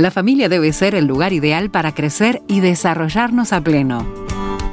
La 0.00 0.10
familia 0.10 0.48
debe 0.48 0.72
ser 0.72 0.94
el 0.94 1.04
lugar 1.04 1.34
ideal 1.34 1.70
para 1.70 1.92
crecer 1.92 2.40
y 2.48 2.60
desarrollarnos 2.60 3.52
a 3.52 3.60
pleno. 3.60 4.06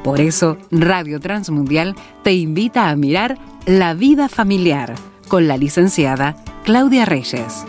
Por 0.02 0.22
eso, 0.22 0.58
Radio 0.72 1.20
Transmundial 1.20 1.96
te 2.24 2.34
invita 2.34 2.88
a 2.88 2.96
mirar 2.96 3.38
La 3.66 3.94
vida 3.94 4.30
familiar 4.30 4.96
con 5.28 5.50
la 5.50 5.58
licenciada 5.58 6.38
Claudia 6.64 7.04
Reyes. 7.04 7.66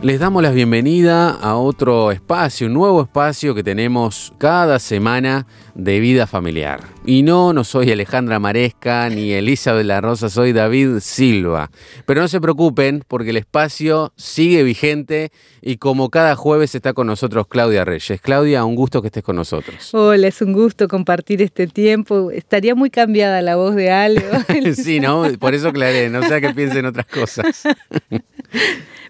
Les 0.00 0.18
damos 0.18 0.42
la 0.42 0.50
bienvenida 0.50 1.30
a 1.30 1.56
otro 1.56 2.10
espacio, 2.10 2.68
un 2.68 2.72
nuevo 2.72 3.02
espacio 3.02 3.54
que 3.54 3.62
tenemos 3.62 4.32
cada 4.38 4.78
semana 4.78 5.46
de 5.74 6.00
vida 6.00 6.26
familiar. 6.26 6.80
Y 7.04 7.22
no, 7.22 7.52
no 7.52 7.64
soy 7.64 7.90
Alejandra 7.90 8.38
Maresca 8.38 9.08
ni 9.08 9.32
Elisa 9.32 9.74
de 9.74 9.84
la 9.84 10.00
Rosa, 10.00 10.28
soy 10.28 10.52
David 10.52 10.98
Silva. 11.00 11.70
Pero 12.06 12.20
no 12.20 12.28
se 12.28 12.40
preocupen 12.40 13.02
porque 13.06 13.30
el 13.30 13.36
espacio 13.36 14.12
sigue 14.16 14.62
vigente 14.62 15.30
y 15.60 15.76
como 15.76 16.10
cada 16.10 16.36
jueves 16.36 16.74
está 16.74 16.92
con 16.92 17.06
nosotros 17.06 17.46
Claudia 17.48 17.84
Reyes. 17.84 18.20
Claudia, 18.20 18.64
un 18.64 18.74
gusto 18.74 19.00
que 19.00 19.08
estés 19.08 19.22
con 19.22 19.36
nosotros. 19.36 19.92
Hola, 19.94 20.28
es 20.28 20.42
un 20.42 20.52
gusto 20.52 20.88
compartir 20.88 21.42
este 21.42 21.66
tiempo. 21.66 22.30
Estaría 22.30 22.74
muy 22.74 22.90
cambiada 22.90 23.42
la 23.42 23.56
voz 23.56 23.74
de 23.74 23.90
algo. 23.90 24.26
sí, 24.74 25.00
¿no? 25.00 25.24
Por 25.38 25.54
eso 25.54 25.68
aclaré, 25.68 26.08
no 26.10 26.22
sea 26.22 26.40
que 26.40 26.54
piensen 26.54 26.86
otras 26.86 27.06
cosas. 27.06 27.62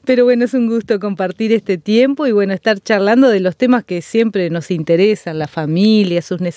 Pero 0.05 0.25
bueno, 0.25 0.45
es 0.45 0.55
un 0.55 0.67
gusto 0.67 0.99
compartir 0.99 1.53
este 1.53 1.79
tiempo 1.79 2.27
y 2.27 2.33
bueno, 2.33 2.53
estar 2.53 2.81
charlando 2.81 3.29
de 3.29 3.39
los 3.39 3.57
temas 3.57 3.85
que 3.85 4.03
siempre 4.03 4.51
nos 4.51 4.73
interesan, 4.73 5.39
la 5.39 5.47
familia, 5.47 6.23
sus 6.23 6.41
necesidades, 6.41 6.52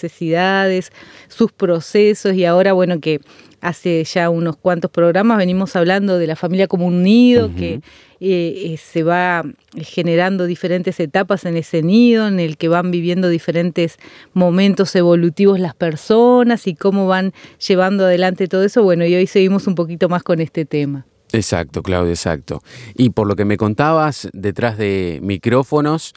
sus 1.27 1.52
procesos 1.52 2.34
y 2.34 2.45
ahora 2.45 2.73
bueno 2.73 2.99
que 2.99 3.22
hace 3.62 4.04
ya 4.04 4.30
unos 4.30 4.58
cuantos 4.58 4.91
programas 4.91 5.38
venimos 5.38 5.76
hablando 5.76 6.20
de 6.20 6.27
la 6.27 6.35
familia 6.35 6.68
como 6.68 6.85
un 6.85 7.01
nido 7.01 7.51
que 7.55 7.82
eh, 8.20 8.73
eh, 8.73 8.77
se 8.77 9.04
va 9.04 9.43
generando 9.76 10.46
diferentes 10.46 10.99
etapas 10.99 11.46
en 11.46 11.57
ese 11.57 11.82
nido, 11.82 12.27
en 12.27 12.40
el 12.40 12.57
que 12.57 12.68
van 12.68 12.91
viviendo 12.91 13.27
diferentes 13.27 13.98
momentos 14.34 14.96
evolutivos 14.96 15.60
las 15.60 15.76
personas 15.76 16.68
y 16.68 16.76
cómo 16.76 17.07
van 17.07 17.34
llevando 17.68 18.05
adelante 18.05 18.48
todo 18.48 18.63
eso. 18.63 18.84
Bueno, 18.84 19.05
y 19.05 19.16
hoy 19.16 19.27
seguimos 19.27 19.68
un 19.68 19.76
poquito 19.76 20.10
más 20.10 20.23
con 20.23 20.40
este 20.40 20.66
tema. 20.66 21.05
Exacto, 21.34 21.84
Claudio, 21.84 22.12
exacto. 22.12 22.62
Y 22.93 23.10
por 23.10 23.27
lo 23.27 23.35
que 23.35 23.46
me 23.46 23.57
contabas 23.57 24.29
detrás 24.32 24.77
de 24.77 25.20
micrófonos, 25.21 26.13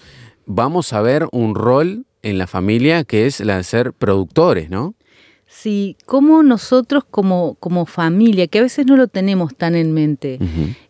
vamos 0.46 0.92
a 0.92 1.00
ver 1.00 1.26
un 1.32 1.54
rol 1.54 2.04
en 2.22 2.38
la 2.38 2.46
familia 2.46 3.04
que 3.04 3.26
es 3.26 3.40
la 3.40 3.56
de 3.56 3.64
ser 3.64 3.92
productores, 3.92 4.70
¿no? 4.70 4.94
Sí, 5.46 5.96
como 6.04 6.42
nosotros 6.42 7.04
como, 7.10 7.54
como 7.54 7.86
familia, 7.86 8.46
que 8.48 8.58
a 8.58 8.62
veces 8.62 8.84
no 8.84 8.96
lo 8.96 9.08
tenemos 9.08 9.56
tan 9.56 9.74
en 9.74 9.92
mente, 9.92 10.38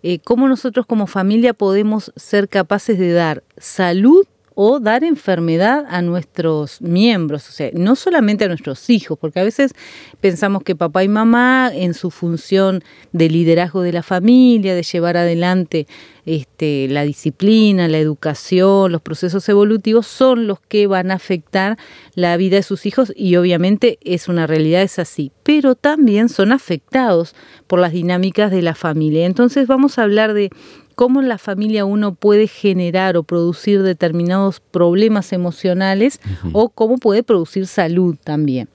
eh, 0.03 0.19
cómo 0.25 0.49
nosotros 0.49 0.85
como 0.85 1.07
familia 1.07 1.55
podemos 1.55 2.13
ser 2.17 2.49
capaces 2.49 2.99
de 2.99 3.13
dar 3.13 3.45
salud 3.57 4.27
o 4.61 4.81
dar 4.81 5.05
enfermedad 5.05 5.87
a 5.89 6.03
nuestros 6.03 6.83
miembros, 6.83 7.49
o 7.49 7.53
sea, 7.53 7.71
no 7.75 7.95
solamente 7.95 8.45
a 8.45 8.49
nuestros 8.49 8.91
hijos, 8.91 9.17
porque 9.17 9.39
a 9.39 9.45
veces 9.45 9.73
pensamos 10.21 10.65
que 10.65 10.75
papá 10.75 11.05
y 11.05 11.09
mamá 11.09 11.71
en 11.73 11.95
su 11.95 12.11
función 12.11 12.83
de 13.13 13.31
liderazgo 13.31 13.83
de 13.83 13.93
la 13.93 14.03
familia, 14.03 14.75
de 14.75 14.83
llevar 14.83 15.17
adelante 15.17 15.87
este, 16.29 16.89
la 16.89 17.05
disciplina, 17.05 17.89
la 17.89 17.97
educación, 17.97 18.93
los 18.93 19.01
procesos 19.01 19.49
evolutivos, 19.49 20.07
son 20.07 20.47
los 20.47 20.61
que 20.61 20.87
van 20.87 21.11
a 21.11 21.15
afectar 21.15 21.79
la 22.15 22.37
vida 22.37 22.57
de 22.57 22.63
sus 22.63 22.85
hijos 22.85 23.15
y 23.17 23.37
obviamente 23.37 23.99
es 24.03 24.29
una 24.29 24.47
realidad, 24.47 24.83
es 24.83 24.99
así, 24.99 25.33
pero 25.43 25.75
también 25.75 26.29
son 26.29 26.53
afectados 26.53 27.35
por 27.67 27.79
las 27.79 27.93
dinámicas 27.93 28.51
de 28.51 28.61
la 28.61 28.75
familia. 28.75 29.25
Entonces 29.25 29.67
vamos 29.67 29.99
a 29.99 30.03
hablar 30.03 30.35
de 30.35 30.51
cómo 30.99 31.21
en 31.21 31.29
la 31.29 31.39
familia 31.39 31.85
uno 31.85 32.17
puede 32.17 32.49
generar 32.49 33.17
o 33.17 33.23
producir 33.23 33.85
determinados 33.85 34.59
problemas 34.59 35.33
emocionales 35.33 36.21
o 36.53 36.71
cómo 36.71 36.99
puede 36.99 37.23
producir 37.23 37.69
salud 37.69 38.17
también. 38.25 38.69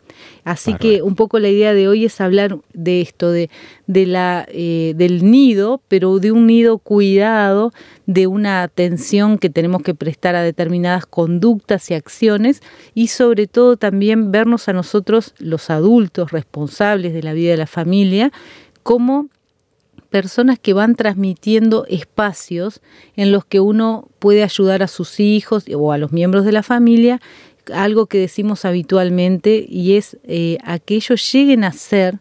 Así 0.45 0.73
que 0.75 1.01
un 1.01 1.15
poco 1.15 1.37
la 1.37 1.49
idea 1.49 1.73
de 1.73 1.89
hoy 1.89 2.05
es 2.05 2.21
hablar 2.21 2.59
de 2.73 3.01
esto, 3.01 3.29
de, 3.29 3.49
de 3.87 4.05
la, 4.05 4.47
eh, 4.47 4.93
del 4.95 5.29
nido, 5.29 5.81
pero 5.89 6.19
de 6.19 6.31
un 6.31 6.47
nido 6.47 6.77
cuidado, 6.77 7.73
de 8.05 8.25
una 8.27 8.63
atención 8.63 9.37
que 9.37 9.49
tenemos 9.49 9.81
que 9.81 9.93
prestar 9.93 10.37
a 10.37 10.43
determinadas 10.43 11.05
conductas 11.05 11.91
y 11.91 11.93
acciones 11.93 12.63
y 12.93 13.07
sobre 13.07 13.47
todo 13.47 13.75
también 13.75 14.31
vernos 14.31 14.69
a 14.69 14.73
nosotros, 14.73 15.33
los 15.39 15.69
adultos 15.69 16.31
responsables 16.31 17.11
de 17.11 17.21
la 17.21 17.33
vida 17.33 17.51
de 17.51 17.57
la 17.57 17.67
familia, 17.67 18.31
como 18.81 19.27
personas 20.13 20.59
que 20.59 20.73
van 20.73 20.93
transmitiendo 20.93 21.87
espacios 21.89 22.81
en 23.15 23.31
los 23.31 23.45
que 23.45 23.59
uno 23.59 24.09
puede 24.19 24.43
ayudar 24.43 24.83
a 24.83 24.87
sus 24.87 25.19
hijos 25.19 25.65
o 25.75 25.91
a 25.91 25.97
los 25.97 26.11
miembros 26.11 26.45
de 26.45 26.51
la 26.51 26.61
familia, 26.61 27.19
algo 27.73 28.05
que 28.05 28.19
decimos 28.19 28.63
habitualmente 28.63 29.65
y 29.67 29.95
es 29.95 30.19
eh, 30.25 30.59
a 30.63 30.77
que 30.77 30.93
ellos 30.93 31.31
lleguen 31.33 31.63
a 31.63 31.71
ser 31.71 32.19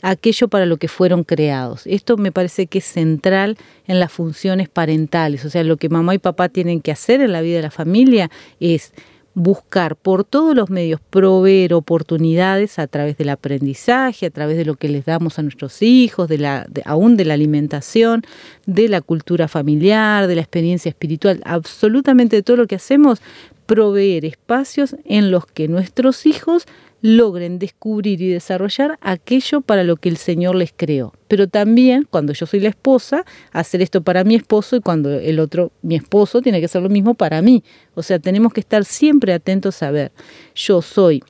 aquello 0.00 0.48
para 0.48 0.64
lo 0.64 0.78
que 0.78 0.88
fueron 0.88 1.24
creados. 1.24 1.82
Esto 1.86 2.16
me 2.16 2.32
parece 2.32 2.68
que 2.68 2.78
es 2.78 2.86
central 2.86 3.58
en 3.86 4.00
las 4.00 4.12
funciones 4.12 4.70
parentales, 4.70 5.44
o 5.44 5.50
sea, 5.50 5.62
lo 5.62 5.76
que 5.76 5.90
mamá 5.90 6.14
y 6.14 6.18
papá 6.18 6.48
tienen 6.48 6.80
que 6.80 6.90
hacer 6.90 7.20
en 7.20 7.32
la 7.32 7.42
vida 7.42 7.56
de 7.56 7.62
la 7.64 7.70
familia 7.70 8.30
es 8.60 8.94
buscar 9.36 9.96
por 9.96 10.24
todos 10.24 10.56
los 10.56 10.70
medios 10.70 10.98
proveer 11.10 11.74
oportunidades 11.74 12.78
a 12.78 12.86
través 12.86 13.18
del 13.18 13.28
aprendizaje, 13.28 14.24
a 14.24 14.30
través 14.30 14.56
de 14.56 14.64
lo 14.64 14.76
que 14.76 14.88
les 14.88 15.04
damos 15.04 15.38
a 15.38 15.42
nuestros 15.42 15.82
hijos, 15.82 16.26
de 16.26 16.38
la, 16.38 16.66
aún 16.86 17.18
de 17.18 17.26
la 17.26 17.34
alimentación, 17.34 18.22
de 18.64 18.88
la 18.88 19.02
cultura 19.02 19.46
familiar, 19.46 20.26
de 20.26 20.36
la 20.36 20.40
experiencia 20.40 20.88
espiritual, 20.88 21.42
absolutamente 21.44 22.36
de 22.36 22.42
todo 22.42 22.56
lo 22.56 22.66
que 22.66 22.76
hacemos, 22.76 23.20
proveer 23.66 24.24
espacios 24.24 24.96
en 25.04 25.30
los 25.30 25.44
que 25.44 25.68
nuestros 25.68 26.24
hijos 26.24 26.64
logren 27.02 27.58
descubrir 27.58 28.20
y 28.22 28.28
desarrollar 28.28 28.98
aquello 29.00 29.60
para 29.60 29.84
lo 29.84 29.96
que 29.96 30.08
el 30.08 30.16
Señor 30.16 30.54
les 30.54 30.72
creó. 30.74 31.12
Pero 31.28 31.48
también, 31.48 32.06
cuando 32.08 32.32
yo 32.32 32.46
soy 32.46 32.60
la 32.60 32.68
esposa, 32.68 33.24
hacer 33.52 33.82
esto 33.82 34.02
para 34.02 34.24
mi 34.24 34.34
esposo 34.34 34.76
y 34.76 34.80
cuando 34.80 35.12
el 35.12 35.38
otro, 35.38 35.72
mi 35.82 35.94
esposo, 35.94 36.40
tiene 36.40 36.60
que 36.60 36.66
hacer 36.66 36.82
lo 36.82 36.88
mismo 36.88 37.14
para 37.14 37.42
mí. 37.42 37.62
O 37.94 38.02
sea, 38.02 38.18
tenemos 38.18 38.52
que 38.52 38.60
estar 38.60 38.84
siempre 38.84 39.32
atentos 39.32 39.82
a 39.82 39.90
ver, 39.90 40.12
yo 40.54 40.82
soy 40.82 41.22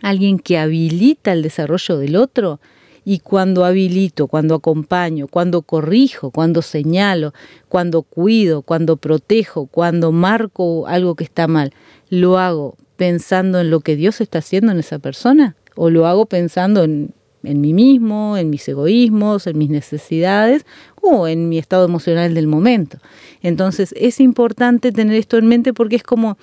alguien 0.00 0.38
que 0.38 0.58
habilita 0.58 1.32
el 1.32 1.42
desarrollo 1.42 1.96
del 1.98 2.16
otro 2.16 2.60
y 3.04 3.18
cuando 3.18 3.64
habilito, 3.64 4.28
cuando 4.28 4.54
acompaño, 4.54 5.26
cuando 5.26 5.62
corrijo, 5.62 6.30
cuando 6.30 6.62
señalo, 6.62 7.32
cuando 7.68 8.02
cuido, 8.02 8.62
cuando 8.62 8.96
protejo, 8.96 9.66
cuando 9.66 10.12
marco 10.12 10.86
algo 10.86 11.14
que 11.16 11.24
está 11.24 11.48
mal, 11.48 11.72
lo 12.10 12.38
hago 12.38 12.76
pensando 12.96 13.60
en 13.60 13.70
lo 13.70 13.80
que 13.80 13.96
Dios 13.96 14.20
está 14.20 14.38
haciendo 14.38 14.72
en 14.72 14.78
esa 14.78 14.98
persona? 14.98 15.56
¿O 15.74 15.90
lo 15.90 16.06
hago 16.06 16.26
pensando 16.26 16.84
en, 16.84 17.14
mí 17.42 17.72
mismo, 17.72 18.36
en 18.36 18.50
mis 18.50 18.68
egoísmos, 18.68 19.46
en 19.46 19.58
mis 19.58 19.70
necesidades 19.70 20.64
o 21.00 21.26
en 21.26 21.48
mi 21.48 21.58
estado 21.58 21.84
emocional 21.84 22.34
del 22.34 22.46
momento? 22.46 22.98
Entonces 23.42 23.94
es 23.96 24.20
importante 24.20 24.92
tener 24.92 25.16
esto 25.16 25.38
en 25.38 25.46
mente 25.46 25.72
porque 25.72 25.96
es 25.96 26.02
como, 26.02 26.38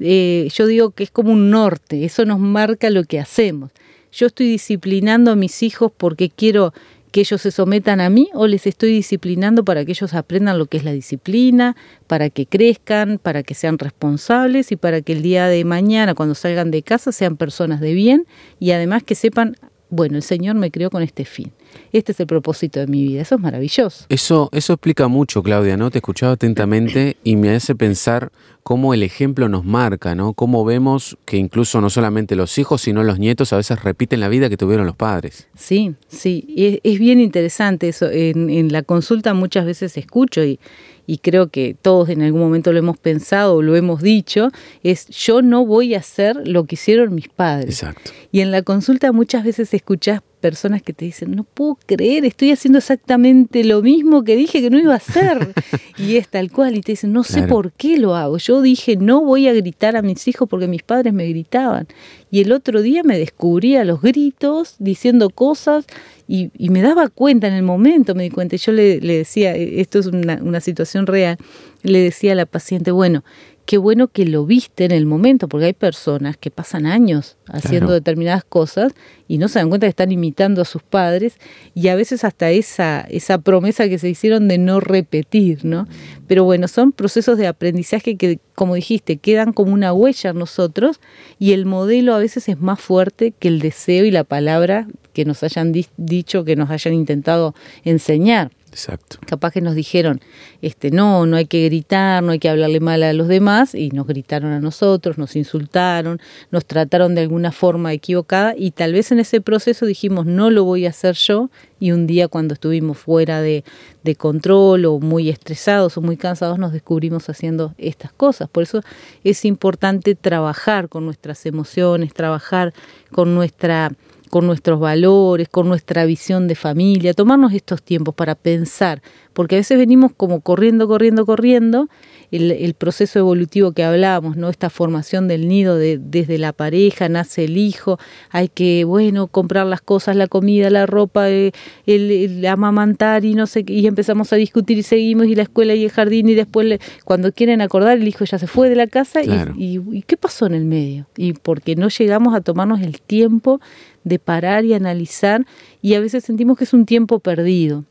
eh, 0.00 0.48
yo 0.54 0.66
digo 0.66 0.90
que 0.90 1.04
es 1.04 1.10
como 1.10 1.32
un 1.32 1.50
norte, 1.50 2.04
eso 2.04 2.24
nos 2.24 2.38
marca 2.38 2.90
lo 2.90 3.04
que 3.04 3.18
hacemos. 3.18 3.70
Yo 4.12 4.28
estoy 4.28 4.46
disciplinando 4.46 5.32
a 5.32 5.36
mis 5.36 5.62
hijos 5.64 5.90
porque 5.96 6.30
quiero 6.30 6.72
que 7.14 7.20
ellos 7.20 7.42
se 7.42 7.52
sometan 7.52 8.00
a 8.00 8.10
mí 8.10 8.28
o 8.34 8.48
les 8.48 8.66
estoy 8.66 8.90
disciplinando 8.90 9.64
para 9.64 9.84
que 9.84 9.92
ellos 9.92 10.14
aprendan 10.14 10.58
lo 10.58 10.66
que 10.66 10.78
es 10.78 10.84
la 10.84 10.90
disciplina, 10.90 11.76
para 12.08 12.28
que 12.28 12.44
crezcan, 12.44 13.20
para 13.22 13.44
que 13.44 13.54
sean 13.54 13.78
responsables 13.78 14.72
y 14.72 14.76
para 14.76 15.00
que 15.00 15.12
el 15.12 15.22
día 15.22 15.46
de 15.46 15.64
mañana 15.64 16.16
cuando 16.16 16.34
salgan 16.34 16.72
de 16.72 16.82
casa 16.82 17.12
sean 17.12 17.36
personas 17.36 17.80
de 17.80 17.94
bien 17.94 18.26
y 18.58 18.72
además 18.72 19.04
que 19.04 19.14
sepan, 19.14 19.56
bueno, 19.90 20.16
el 20.16 20.24
Señor 20.24 20.56
me 20.56 20.72
creó 20.72 20.90
con 20.90 21.04
este 21.04 21.24
fin 21.24 21.52
este 21.92 22.12
es 22.12 22.20
el 22.20 22.26
propósito 22.26 22.80
de 22.80 22.86
mi 22.86 23.02
vida. 23.04 23.22
Eso 23.22 23.36
es 23.36 23.40
maravilloso. 23.40 24.06
Eso, 24.08 24.48
eso 24.52 24.72
explica 24.72 25.08
mucho, 25.08 25.42
Claudia, 25.42 25.76
¿no? 25.76 25.90
Te 25.90 25.98
escuchaba 25.98 26.32
atentamente 26.32 27.16
y 27.24 27.36
me 27.36 27.54
hace 27.54 27.74
pensar 27.74 28.30
cómo 28.64 28.94
el 28.94 29.02
ejemplo 29.02 29.48
nos 29.48 29.64
marca, 29.64 30.14
¿no? 30.14 30.32
Cómo 30.32 30.64
vemos 30.64 31.18
que 31.26 31.36
incluso 31.36 31.80
no 31.80 31.90
solamente 31.90 32.34
los 32.34 32.56
hijos, 32.58 32.82
sino 32.82 33.04
los 33.04 33.18
nietos 33.18 33.52
a 33.52 33.58
veces 33.58 33.82
repiten 33.82 34.20
la 34.20 34.28
vida 34.28 34.48
que 34.48 34.56
tuvieron 34.56 34.86
los 34.86 34.96
padres. 34.96 35.48
Sí, 35.54 35.94
sí, 36.08 36.46
es, 36.56 36.80
es 36.82 36.98
bien 36.98 37.20
interesante 37.20 37.88
eso. 37.88 38.10
En, 38.10 38.48
en, 38.48 38.72
la 38.72 38.82
consulta 38.82 39.34
muchas 39.34 39.66
veces 39.66 39.96
escucho 39.98 40.42
y, 40.42 40.58
y 41.06 41.18
creo 41.18 41.48
que 41.48 41.76
todos 41.80 42.08
en 42.08 42.22
algún 42.22 42.40
momento 42.40 42.72
lo 42.72 42.78
hemos 42.78 42.96
pensado 42.96 43.56
o 43.56 43.62
lo 43.62 43.76
hemos 43.76 44.02
dicho, 44.02 44.48
es 44.82 45.08
yo 45.08 45.42
no 45.42 45.66
voy 45.66 45.94
a 45.94 45.98
hacer 45.98 46.36
lo 46.48 46.64
que 46.64 46.76
hicieron 46.76 47.14
mis 47.14 47.28
padres. 47.28 47.82
Exacto. 47.82 48.12
Y 48.32 48.40
en 48.40 48.50
la 48.50 48.62
consulta 48.62 49.12
muchas 49.12 49.44
veces 49.44 49.74
escuchas 49.74 50.22
personas 50.44 50.82
que 50.82 50.92
te 50.92 51.06
dicen, 51.06 51.34
no 51.34 51.44
puedo 51.44 51.78
creer, 51.86 52.26
estoy 52.26 52.50
haciendo 52.50 52.76
exactamente 52.76 53.64
lo 53.64 53.80
mismo 53.80 54.24
que 54.24 54.36
dije 54.36 54.60
que 54.60 54.68
no 54.68 54.78
iba 54.78 54.92
a 54.92 54.98
hacer. 54.98 55.54
y 55.96 56.16
es 56.16 56.28
tal 56.28 56.52
cual, 56.52 56.76
y 56.76 56.82
te 56.82 56.92
dicen, 56.92 57.14
no 57.14 57.24
sé 57.24 57.44
por 57.44 57.72
qué 57.72 57.96
lo 57.96 58.14
hago. 58.14 58.36
Yo 58.36 58.60
dije, 58.60 58.96
no 58.96 59.22
voy 59.24 59.48
a 59.48 59.54
gritar 59.54 59.96
a 59.96 60.02
mis 60.02 60.28
hijos 60.28 60.46
porque 60.46 60.68
mis 60.68 60.82
padres 60.82 61.14
me 61.14 61.26
gritaban. 61.26 61.88
Y 62.30 62.42
el 62.42 62.52
otro 62.52 62.82
día 62.82 63.02
me 63.04 63.18
descubrí 63.18 63.76
a 63.76 63.86
los 63.86 64.02
gritos, 64.02 64.76
diciendo 64.78 65.30
cosas, 65.30 65.86
Y, 66.26 66.50
me 66.58 66.82
daba 66.82 67.08
cuenta 67.08 67.46
en 67.48 67.54
el 67.54 67.62
momento, 67.62 68.14
me 68.14 68.24
di 68.24 68.30
cuenta, 68.30 68.56
y 68.56 68.58
yo 68.58 68.72
le, 68.72 69.00
decía, 69.00 69.56
e, 69.56 69.80
esto 69.80 69.98
es 69.98 70.06
una, 70.06 70.38
una 70.42 70.60
situación 70.60 71.06
real, 71.06 71.38
le 71.82 72.00
decía 72.00 72.32
a 72.32 72.34
la 72.34 72.44
paciente, 72.44 72.90
bueno, 72.90 73.24
qué 73.66 73.78
bueno 73.78 74.08
que 74.08 74.26
lo 74.26 74.44
viste 74.44 74.84
en 74.84 74.92
el 74.92 75.06
momento, 75.06 75.48
porque 75.48 75.66
hay 75.66 75.72
personas 75.72 76.36
que 76.36 76.50
pasan 76.50 76.86
años 76.86 77.36
haciendo 77.46 77.92
determinadas 77.92 78.44
cosas 78.44 78.92
y 79.26 79.38
no 79.38 79.48
se 79.48 79.58
dan 79.58 79.68
cuenta 79.68 79.86
que 79.86 79.90
están 79.90 80.12
imitando 80.12 80.60
a 80.62 80.64
sus 80.64 80.82
padres 80.82 81.38
y 81.74 81.88
a 81.88 81.94
veces 81.94 82.24
hasta 82.24 82.50
esa, 82.50 83.00
esa 83.02 83.38
promesa 83.38 83.88
que 83.88 83.98
se 83.98 84.08
hicieron 84.08 84.48
de 84.48 84.58
no 84.58 84.80
repetir, 84.80 85.64
¿no? 85.64 85.88
Pero 86.26 86.44
bueno, 86.44 86.68
son 86.68 86.92
procesos 86.92 87.38
de 87.38 87.46
aprendizaje 87.46 88.16
que, 88.16 88.38
como 88.54 88.74
dijiste, 88.74 89.16
quedan 89.16 89.52
como 89.52 89.72
una 89.72 89.92
huella 89.92 90.30
en 90.30 90.38
nosotros 90.38 91.00
y 91.38 91.52
el 91.52 91.64
modelo 91.64 92.14
a 92.14 92.18
veces 92.18 92.48
es 92.48 92.60
más 92.60 92.80
fuerte 92.80 93.32
que 93.38 93.48
el 93.48 93.60
deseo 93.60 94.04
y 94.04 94.10
la 94.10 94.24
palabra 94.24 94.88
que 95.14 95.24
nos 95.24 95.42
hayan 95.42 95.72
dicho, 95.96 96.44
que 96.44 96.56
nos 96.56 96.70
hayan 96.70 96.92
intentado 96.92 97.54
enseñar. 97.84 98.50
Exacto. 98.74 99.18
Capaz 99.24 99.52
que 99.52 99.60
nos 99.60 99.76
dijeron, 99.76 100.20
este, 100.60 100.90
no, 100.90 101.26
no 101.26 101.36
hay 101.36 101.46
que 101.46 101.64
gritar, 101.64 102.24
no 102.24 102.32
hay 102.32 102.40
que 102.40 102.48
hablarle 102.48 102.80
mal 102.80 103.04
a 103.04 103.12
los 103.12 103.28
demás, 103.28 103.72
y 103.76 103.90
nos 103.90 104.04
gritaron 104.08 104.50
a 104.50 104.58
nosotros, 104.58 105.16
nos 105.16 105.36
insultaron, 105.36 106.20
nos 106.50 106.66
trataron 106.66 107.14
de 107.14 107.20
alguna 107.20 107.52
forma 107.52 107.92
equivocada, 107.92 108.52
y 108.58 108.72
tal 108.72 108.92
vez 108.92 109.12
en 109.12 109.20
ese 109.20 109.40
proceso 109.40 109.86
dijimos, 109.86 110.26
no 110.26 110.50
lo 110.50 110.64
voy 110.64 110.86
a 110.86 110.88
hacer 110.88 111.14
yo, 111.14 111.50
y 111.78 111.92
un 111.92 112.08
día 112.08 112.26
cuando 112.26 112.54
estuvimos 112.54 112.98
fuera 112.98 113.40
de, 113.40 113.62
de 114.02 114.16
control 114.16 114.86
o 114.86 114.98
muy 114.98 115.28
estresados 115.28 115.96
o 115.96 116.00
muy 116.00 116.16
cansados, 116.16 116.58
nos 116.58 116.72
descubrimos 116.72 117.28
haciendo 117.28 117.74
estas 117.78 118.12
cosas. 118.12 118.48
Por 118.48 118.64
eso 118.64 118.80
es 119.22 119.44
importante 119.44 120.16
trabajar 120.16 120.88
con 120.88 121.04
nuestras 121.04 121.46
emociones, 121.46 122.12
trabajar 122.12 122.74
con 123.12 123.36
nuestra 123.36 123.92
con 124.34 124.48
nuestros 124.48 124.80
valores, 124.80 125.48
con 125.48 125.68
nuestra 125.68 126.04
visión 126.06 126.48
de 126.48 126.56
familia, 126.56 127.14
tomarnos 127.14 127.52
estos 127.52 127.84
tiempos 127.84 128.16
para 128.16 128.34
pensar, 128.34 129.00
porque 129.32 129.54
a 129.54 129.58
veces 129.58 129.78
venimos 129.78 130.10
como 130.16 130.40
corriendo, 130.40 130.88
corriendo, 130.88 131.24
corriendo, 131.24 131.88
el, 132.36 132.74
proceso 132.74 133.18
evolutivo 133.18 133.72
que 133.72 133.84
hablábamos, 133.84 134.36
¿no? 134.36 134.48
Esta 134.48 134.70
formación 134.70 135.28
del 135.28 135.48
nido 135.48 135.76
de, 135.76 135.98
desde 135.98 136.38
la 136.38 136.52
pareja, 136.52 137.08
nace 137.08 137.44
el 137.44 137.56
hijo, 137.56 137.98
hay 138.30 138.48
que, 138.48 138.84
bueno, 138.84 139.28
comprar 139.28 139.66
las 139.66 139.80
cosas, 139.80 140.16
la 140.16 140.26
comida, 140.26 140.70
la 140.70 140.86
ropa, 140.86 141.30
eh, 141.30 141.52
el, 141.86 142.44
amamantar 142.46 143.24
y 143.24 143.34
no 143.34 143.46
sé 143.46 143.64
y 143.66 143.86
empezamos 143.86 144.32
a 144.32 144.36
discutir 144.36 144.78
y 144.78 144.82
seguimos, 144.82 145.26
y 145.26 145.34
la 145.34 145.42
escuela 145.42 145.74
y 145.74 145.84
el 145.84 145.90
jardín, 145.90 146.28
y 146.28 146.34
después 146.34 146.80
cuando 147.04 147.32
quieren 147.32 147.60
acordar, 147.60 147.98
el 147.98 148.08
hijo 148.08 148.24
ya 148.24 148.38
se 148.38 148.46
fue 148.46 148.68
de 148.68 148.76
la 148.76 148.86
casa, 148.86 149.22
y, 149.22 149.80
y 149.92 150.02
¿qué 150.02 150.16
pasó 150.16 150.46
en 150.46 150.54
el 150.54 150.64
medio? 150.64 151.06
Y 151.16 151.34
porque 151.34 151.76
no 151.76 151.88
llegamos 151.88 152.34
a 152.34 152.40
tomarnos 152.40 152.80
el 152.80 153.00
tiempo 153.00 153.60
de 154.04 154.18
parar 154.18 154.64
y 154.64 154.74
analizar 154.74 155.46
y 155.82 155.94
a 155.94 156.00
veces 156.00 156.24
sentimos 156.24 156.58
que 156.58 156.64
es 156.64 156.72
un 156.72 156.86
tiempo 156.86 157.18
perdido. 157.18 157.84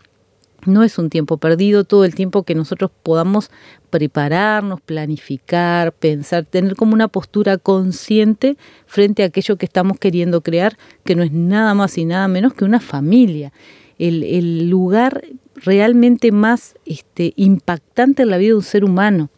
No 0.65 0.83
es 0.83 0.97
un 0.97 1.09
tiempo 1.09 1.37
perdido 1.37 1.83
todo 1.83 2.05
el 2.05 2.15
tiempo 2.15 2.43
que 2.43 2.55
nosotros 2.55 2.91
podamos 3.03 3.51
prepararnos, 3.89 4.81
planificar, 4.81 5.91
pensar, 5.91 6.45
tener 6.45 6.75
como 6.75 6.93
una 6.93 7.07
postura 7.07 7.57
consciente 7.57 8.57
frente 8.85 9.23
a 9.23 9.27
aquello 9.27 9.57
que 9.57 9.65
estamos 9.65 9.99
queriendo 9.99 10.41
crear, 10.41 10.77
que 11.03 11.15
no 11.15 11.23
es 11.23 11.31
nada 11.31 11.73
más 11.73 11.97
y 11.97 12.05
nada 12.05 12.27
menos 12.27 12.53
que 12.53 12.65
una 12.65 12.79
familia. 12.79 13.51
El, 13.99 14.69
lugar 14.69 15.23
realmente 15.55 16.31
más 16.31 16.75
este, 16.85 17.33
impactante 17.35 18.23
en 18.23 18.29
la 18.29 18.37
vida 18.37 18.49
de 18.49 18.55
un 18.55 18.63
ser 18.63 18.83
humano. 18.83 19.29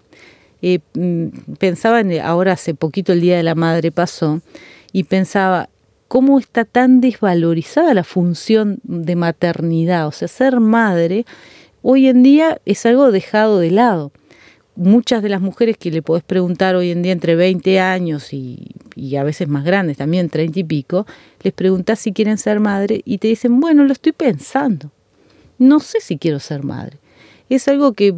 Eh, 0.61 0.79
mm, 0.93 1.53
pensaba 1.59 1.99
en, 1.99 2.19
ahora 2.21 2.53
hace 2.53 2.73
poquito 2.73 3.13
el 3.13 3.21
Día 3.21 3.37
de 3.37 3.43
la 3.43 3.55
Madre 3.55 3.91
pasó, 3.91 4.41
y 4.91 5.03
pensaba, 5.03 5.69
cómo 6.07 6.39
está 6.39 6.65
tan 6.65 7.01
desvalorizada 7.01 7.93
la 7.93 8.03
función 8.03 8.79
de 8.83 9.15
maternidad, 9.15 10.07
o 10.07 10.11
sea, 10.11 10.27
ser 10.27 10.59
madre 10.59 11.25
hoy 11.87 12.07
en 12.07 12.23
día 12.23 12.59
es 12.65 12.83
algo 12.87 13.11
dejado 13.11 13.59
de 13.59 13.69
lado. 13.69 14.11
Muchas 14.75 15.21
de 15.21 15.29
las 15.29 15.39
mujeres 15.39 15.77
que 15.77 15.91
le 15.91 16.01
podés 16.01 16.23
preguntar 16.23 16.75
hoy 16.75 16.89
en 16.89 17.03
día 17.03 17.13
entre 17.13 17.35
20 17.35 17.79
años 17.79 18.33
y, 18.33 18.71
a 19.15 19.23
veces 19.23 19.47
más 19.47 19.63
grandes, 19.63 19.97
también 19.97 20.29
30 20.29 20.59
y 20.59 20.63
pico, 20.63 21.05
les 21.43 21.53
preguntás 21.53 21.99
si 21.99 22.11
quieren 22.11 22.39
ser 22.39 22.59
madre 22.59 23.01
y 23.05 23.19
te 23.19 23.27
dicen, 23.27 23.59
bueno, 23.59 23.83
lo 23.83 23.93
estoy 23.93 24.13
pensando. 24.13 24.91
No 25.59 25.79
sé 25.79 26.01
si 26.01 26.17
quiero 26.17 26.39
ser 26.39 26.63
madre. 26.63 26.97
Es 27.49 27.67
algo 27.67 27.93
que 27.93 28.15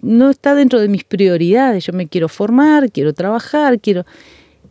no 0.00 0.30
está 0.30 0.54
dentro 0.54 0.80
de 0.80 0.88
mis 0.88 1.02
prioridades. 1.02 1.84
Yo 1.84 1.92
me 1.92 2.06
quiero 2.06 2.28
formar, 2.28 2.92
quiero 2.92 3.12
trabajar, 3.12 3.80
quiero 3.80 4.06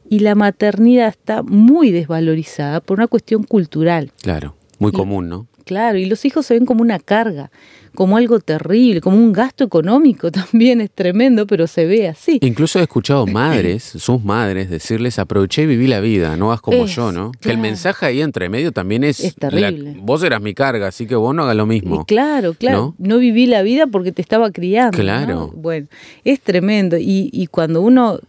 y 0.10 0.20
la 0.20 0.36
maternidad 0.36 1.10
está 1.10 1.44
muy 1.44 1.92
desvalorizada 1.92 2.80
por 2.80 3.00
una 3.00 3.08
cuestión 3.08 3.44
cultural. 3.44 4.12
Claro, 4.22 4.56
muy 4.80 4.92
común, 4.92 5.30
¿no? 5.30 5.48
Claro, 5.68 5.98
y 5.98 6.06
los 6.06 6.24
hijos 6.24 6.46
se 6.46 6.54
ven 6.54 6.66
como 6.66 6.82
una 6.82 6.98
carga, 6.98 7.52
como 7.94 8.16
algo 8.16 8.40
terrible, 8.40 9.02
como 9.02 9.18
un 9.18 9.34
gasto 9.34 9.66
económico 9.66 10.32
también 10.32 10.80
es 10.80 10.90
tremendo, 10.92 11.46
pero 11.46 11.68
se 11.68 11.86
ve 11.86 12.08
así. 12.08 12.40
Incluso 12.42 12.80
he 12.80 12.84
escuchado 12.84 13.28
madres, 13.28 13.84
sus 13.98 14.24
madres, 14.24 14.70
decirles 14.70 15.20
aproveché 15.20 15.64
y 15.64 15.66
viví 15.66 15.88
la 15.88 16.00
vida, 16.00 16.38
no 16.38 16.48
vas 16.48 16.62
como 16.62 16.86
yo, 16.86 17.12
¿no? 17.12 17.32
Que 17.42 17.52
el 17.52 17.58
mensaje 17.58 18.06
ahí 18.06 18.22
entre 18.22 18.48
medio 18.48 18.72
también 18.72 19.04
es, 19.04 19.20
es 19.20 19.36
terrible. 19.36 19.98
vos 20.00 20.24
eras 20.24 20.42
mi 20.42 20.54
carga, 20.54 20.88
así 20.88 21.06
que 21.06 21.16
vos 21.16 21.36
no 21.36 21.44
hagas 21.44 21.58
lo 21.58 21.66
mismo. 21.66 22.06
claro, 22.06 22.54
claro, 22.54 22.96
¿no? 22.98 23.18
viví 23.18 23.46
la 23.46 23.62
vida 23.62 23.88
porque 23.88 24.14
te 24.14 24.22
estaba 24.22 24.52
criando. 24.52 24.98
Claro. 24.98 25.52
Bueno, 25.54 25.88
es 26.24 26.40
tremendo 26.40 26.98
y, 26.98 27.30
y 27.34 27.48
cuando 27.48 27.82
uno 27.82 28.20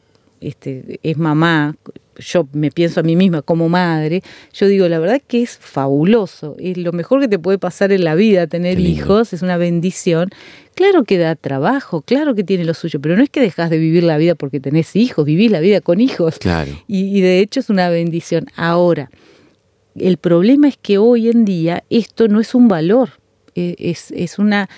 este, 0.41 1.01
es 1.03 1.17
mamá, 1.17 1.77
yo 2.19 2.49
me 2.53 2.71
pienso 2.71 3.01
a 3.01 3.03
mí 3.03 3.17
misma 3.17 3.43
como 3.43 3.69
madre, 3.69 4.23
yo 4.53 4.67
digo, 4.67 4.89
la 4.89 4.99
verdad 4.99 5.23
que 5.27 5.43
es 5.43 5.57
fabuloso, 5.57 6.57
es 6.59 6.77
lo 6.77 6.93
mejor 6.93 7.21
que 7.21 7.29
te 7.29 7.39
puede 7.39 7.59
pasar 7.59 7.93
en 7.93 8.05
la 8.05 8.15
vida 8.15 8.47
tener 8.47 8.81
hijos, 8.81 9.33
es 9.33 9.43
una 9.43 9.57
bendición. 9.57 10.31
Claro 10.75 11.05
que 11.05 11.19
da 11.19 11.35
trabajo, 11.35 12.03
claro 12.03 12.35
que 12.35 12.45
tiene 12.45 12.65
lo 12.65 12.75
suyo, 12.75 13.01
pero 13.01 13.17
no 13.17 13.23
es 13.23 13.31
que 13.31 13.41
dejas 13.41 13.71
de 13.71 13.79
vivir 13.79 14.05
la 14.05 14.17
vida 14.17 14.35
porque 14.35 14.61
tenés 14.61 14.95
hijos, 14.95 15.25
vivís 15.25 15.51
la 15.51 15.61
vida 15.61 15.81
con 15.81 16.01
hijos. 16.01 16.39
Claro. 16.39 16.71
Y, 16.87 17.17
y 17.17 17.21
de 17.21 17.41
hecho 17.41 17.61
es 17.61 17.69
una 17.69 17.89
bendición. 17.89 18.47
Ahora, 18.55 19.11
el 19.97 20.19
problema 20.19 20.69
es 20.69 20.77
que 20.77 20.99
hoy 20.99 21.29
en 21.29 21.45
día 21.45 21.85
esto 21.91 22.29
no 22.29 22.41
es 22.41 22.55
un 22.55 22.69
valor, 22.69 23.11
es, 23.79 24.11
es 24.11 24.39
una 24.39 24.69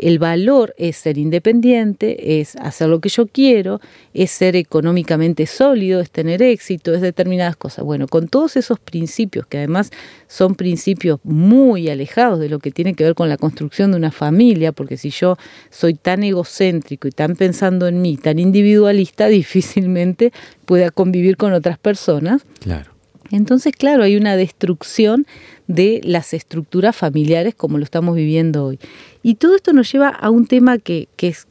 el 0.00 0.18
valor 0.18 0.74
es 0.78 0.96
ser 0.96 1.18
independiente, 1.18 2.40
es 2.40 2.56
hacer 2.56 2.88
lo 2.88 3.00
que 3.00 3.10
yo 3.10 3.26
quiero, 3.26 3.80
es 4.14 4.30
ser 4.30 4.56
económicamente 4.56 5.46
sólido, 5.46 6.00
es 6.00 6.10
tener 6.10 6.42
éxito, 6.42 6.94
es 6.94 7.02
determinadas 7.02 7.56
cosas. 7.56 7.84
Bueno, 7.84 8.08
con 8.08 8.28
todos 8.28 8.56
esos 8.56 8.78
principios, 8.78 9.46
que 9.46 9.58
además 9.58 9.90
son 10.26 10.54
principios 10.54 11.20
muy 11.22 11.90
alejados 11.90 12.40
de 12.40 12.48
lo 12.48 12.58
que 12.58 12.70
tiene 12.70 12.94
que 12.94 13.04
ver 13.04 13.14
con 13.14 13.28
la 13.28 13.36
construcción 13.36 13.90
de 13.90 13.98
una 13.98 14.10
familia, 14.10 14.72
porque 14.72 14.96
si 14.96 15.10
yo 15.10 15.36
soy 15.68 15.94
tan 15.94 16.22
egocéntrico 16.22 17.06
y 17.06 17.12
tan 17.12 17.36
pensando 17.36 17.86
en 17.86 18.00
mí, 18.00 18.16
tan 18.16 18.38
individualista, 18.38 19.26
difícilmente 19.28 20.32
pueda 20.64 20.90
convivir 20.90 21.36
con 21.36 21.52
otras 21.52 21.78
personas. 21.78 22.42
Claro. 22.60 22.89
Entonces, 23.30 23.72
claro, 23.76 24.02
hay 24.02 24.16
una 24.16 24.36
destrucción 24.36 25.26
de 25.68 26.00
las 26.02 26.34
estructuras 26.34 26.96
familiares 26.96 27.54
como 27.54 27.78
lo 27.78 27.84
estamos 27.84 28.16
viviendo 28.16 28.64
hoy. 28.64 28.78
Y 29.22 29.36
todo 29.36 29.54
esto 29.54 29.72
nos 29.72 29.90
lleva 29.92 30.08
a 30.08 30.30
un 30.30 30.46
tema 30.46 30.78
que, 30.78 31.08
es, 31.18 31.46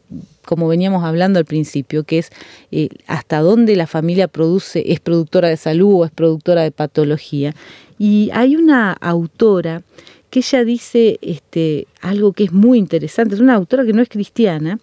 como 0.45 0.67
veníamos 0.67 1.03
hablando 1.03 1.39
al 1.39 1.45
principio, 1.45 2.03
que 2.03 2.19
es 2.19 2.31
eh, 2.71 2.89
hasta 3.07 3.39
dónde 3.39 3.75
la 3.75 3.87
familia 3.87 4.27
produce, 4.27 4.91
es 4.91 4.99
productora 4.99 5.47
de 5.47 5.57
salud 5.57 5.93
o 5.93 6.05
es 6.05 6.11
productora 6.11 6.63
de 6.63 6.71
patología. 6.71 7.55
Y 7.97 8.29
hay 8.33 8.55
una 8.55 8.91
autora 8.93 9.83
que 10.29 10.39
ella 10.39 10.63
dice 10.63 11.17
este, 11.21 11.87
algo 12.01 12.33
que 12.33 12.43
es 12.43 12.51
muy 12.51 12.77
interesante, 12.77 13.35
es 13.35 13.41
una 13.41 13.55
autora 13.55 13.85
que 13.85 13.93
no 13.93 14.01
es 14.01 14.09
cristiana, 14.09 14.79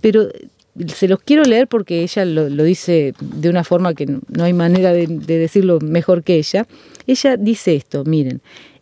pero 0.00 0.28
se 0.86 1.08
los 1.08 1.20
quiero 1.20 1.42
leer 1.42 1.68
porque 1.68 2.02
ella 2.02 2.24
lo, 2.24 2.48
dice 2.48 3.14
de 3.20 3.48
una 3.48 3.64
forma 3.64 3.94
que 3.94 4.06
no, 4.06 4.44
hay 4.44 4.52
manera 4.52 4.92
de, 4.92 5.06
decirlo 5.06 5.78
mejor 5.80 6.22
que 6.22 6.36
ella. 6.36 6.66
Ella 7.06 7.36
dice 7.36 7.74
esto, 7.74 8.04
miren, 8.04 8.40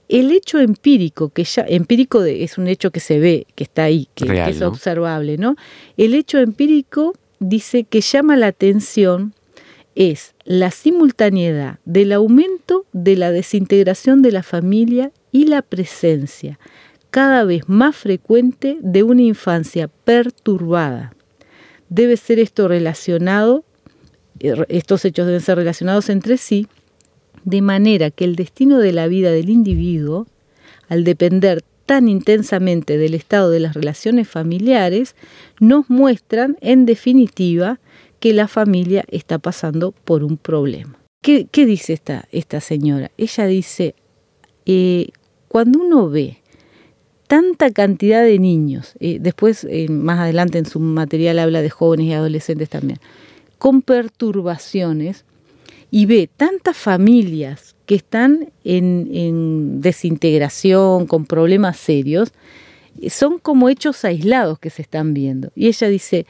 el 0.09 0.31
hecho 0.31 0.59
empírico, 0.61 1.31
que 1.31 1.45
ya, 1.45 1.65
empírico 1.69 2.23
es 2.23 2.59
un 2.59 2.69
hecho 2.69 2.91
que 2.91 3.01
se 3.01 3.19
ve, 3.19 3.47
que 3.55 3.65
está 3.65 3.85
ahí, 3.85 4.09
que, 4.15 4.49
es 4.49 4.63
observable, 4.63 5.37
¿no? 5.39 5.57
El 5.97 6.15
hecho 6.15 6.39
empírico 6.39 7.15
dice 7.41 7.85
que 7.85 8.01
llama 8.01 8.37
la 8.37 8.49
atención 8.49 9.35
es 9.95 10.35
la 10.45 10.71
simultaneidad 10.71 11.79
del 11.85 12.13
aumento 12.13 12.85
de 12.93 13.17
la 13.17 13.31
desintegración 13.31 14.23
de 14.23 14.33
la 14.33 14.43
familia 14.43 15.11
y 15.33 15.47
la 15.47 15.63
presencia 15.63 16.59
cada 17.11 17.45
vez 17.45 17.69
más 17.69 17.97
frecuente 17.97 18.77
de 18.83 19.03
una 19.03 19.23
infancia 19.23 19.89
perturbada 19.89 21.17
debe 21.89 22.17
ser 22.17 22.39
esto 22.39 22.69
relacionado, 22.69 23.65
eh, 24.41 24.55
estos 24.69 25.05
hechos 25.05 25.27
deben 25.27 25.41
ser 25.41 25.59
relacionados 25.59 26.09
entre 26.09 26.37
sí, 26.37 26.67
de 27.45 27.63
manera 27.63 28.11
que 28.11 28.25
el 28.25 28.37
destino 28.37 28.79
de 28.79 28.93
la 28.93 29.07
vida 29.07 29.31
del 29.31 29.51
individuo, 29.51 30.27
al 30.89 31.05
depender 31.05 31.63
tan 31.87 32.09
intensamente 32.09 32.99
del 32.99 33.15
estado 33.15 33.51
de 33.51 33.61
las 33.61 33.75
relaciones 33.75 34.29
familiares, 34.29 35.15
nos 35.61 35.89
muestran, 35.89 36.57
en 36.61 36.85
definitiva, 36.85 37.79
que 38.19 38.33
la 38.33 38.49
familia 38.49 39.05
está 39.09 39.39
pasando 39.39 39.93
por 39.93 40.25
un 40.25 40.37
problema. 40.37 40.99
¿Qué, 41.23 41.49
dice 41.53 42.01
esta, 42.33 42.61
señora? 42.61 43.11
Ella 43.17 43.47
dice, 43.47 43.95
eh, 44.65 45.09
cuando 45.49 45.81
uno 45.81 46.09
ve 46.09 46.39
tanta 47.27 47.71
cantidad 47.71 48.23
de 48.23 48.39
niños, 48.39 48.95
eh, 49.01 49.19
después 49.21 49.67
más 49.89 50.21
adelante 50.21 50.59
en 50.59 50.67
su 50.67 50.81
material 50.81 51.39
habla 51.39 51.63
de 51.63 51.71
jóvenes 51.71 52.07
y 52.07 52.13
adolescentes 52.13 52.69
también, 52.69 52.99
con 53.59 53.83
perturbaciones 53.83 55.25
y 55.91 56.07
ve 56.07 56.29
tantas 56.37 56.77
familias 56.77 57.75
que 57.87 57.95
están 57.95 58.51
en, 58.65 59.81
desintegración, 59.81 61.07
con 61.07 61.25
problemas 61.25 61.77
serios, 61.77 62.33
son 63.09 63.39
como 63.39 63.69
hechos 63.69 64.05
aislados 64.05 64.59
que 64.59 64.71
se 64.71 64.83
están 64.83 65.15
viendo. 65.15 65.53
Y 65.55 65.69
ella 65.69 65.89
dice, 65.89 66.27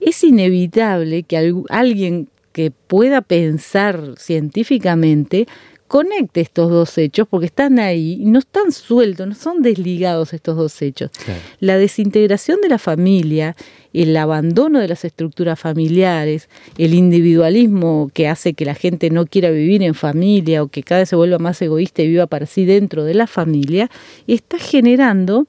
es 0.00 0.22
inevitable 0.22 1.24
que 1.24 1.54
alguien 1.68 2.28
que 2.52 2.70
pueda 2.70 3.20
pensar 3.20 4.14
científicamente 4.16 5.46
conecte 5.90 6.40
estos 6.40 6.70
dos 6.70 6.96
hechos 6.98 7.26
porque 7.28 7.46
están 7.46 7.80
ahí 7.80 8.22
no 8.24 8.38
están 8.38 8.70
sueltos, 8.70 9.26
no 9.26 9.34
son 9.34 9.60
desligados 9.60 10.32
estos 10.32 10.56
dos 10.56 10.80
hechos. 10.82 11.10
La 11.58 11.78
desintegración 11.78 12.60
de 12.60 12.68
la 12.68 12.78
familia, 12.78 13.56
el 13.92 14.16
abandono 14.16 14.78
de 14.78 14.86
las 14.86 15.04
estructuras 15.04 15.58
familiares, 15.58 16.48
el 16.78 16.94
individualismo 16.94 18.08
que 18.14 18.28
hace 18.28 18.54
que 18.54 18.64
la 18.64 18.76
gente 18.76 19.10
no 19.10 19.26
quiera 19.26 19.50
vivir 19.50 19.82
en 19.82 19.94
familia 19.94 20.62
o 20.62 20.68
que 20.68 20.84
cada 20.84 21.00
vez 21.00 21.08
se 21.08 21.16
vuelva 21.16 21.40
más 21.40 21.60
egoísta 21.60 22.02
y 22.02 22.08
viva 22.08 22.28
para 22.28 22.46
sí 22.46 22.64
dentro 22.64 23.02
de 23.02 23.14
la 23.14 23.26
familia, 23.26 23.90
está 24.28 24.60
generando 24.60 25.48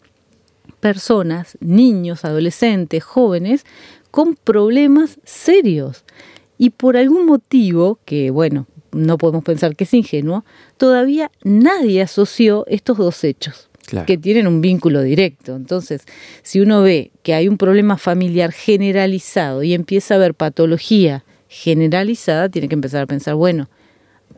personas, 0.80 1.56
niños, 1.62 2.26
adolescentes, 2.26 3.04
jóvenes, 3.04 3.64
con 4.10 4.34
problemas 4.34 5.20
serios. 5.24 6.04
Y 6.58 6.72
por 6.72 6.98
algún 6.98 7.28
motivo, 7.28 8.00
que 8.06 8.32
bueno, 8.32 8.66
no 8.92 9.18
podemos 9.18 9.44
pensar 9.44 9.76
que 9.76 9.84
es 9.86 9.94
ingenuo, 9.94 10.46
todavía 10.78 11.32
nadie 11.44 12.02
asoció 12.02 12.66
estos 12.68 12.98
dos 12.98 13.24
hechos. 13.24 13.68
que 14.06 14.18
tienen 14.18 14.48
un 14.48 14.62
vínculo 14.62 15.02
directo. 15.02 15.54
Entonces, 15.56 16.04
si 16.44 16.62
uno 16.62 16.82
ve 16.82 17.12
que 17.24 17.34
hay 17.34 17.50
un 17.50 17.58
problema 17.58 17.98
familiar 17.98 18.54
generalizado 18.54 19.64
y 19.64 19.74
empieza 19.74 20.16
a 20.16 20.18
ver 20.18 20.34
patología 20.34 21.26
generalizada, 21.50 22.48
tiene 22.48 22.70
que 22.70 22.76
empezar 22.76 23.02
a 23.02 23.08
pensar, 23.08 23.36
bueno, 23.36 23.68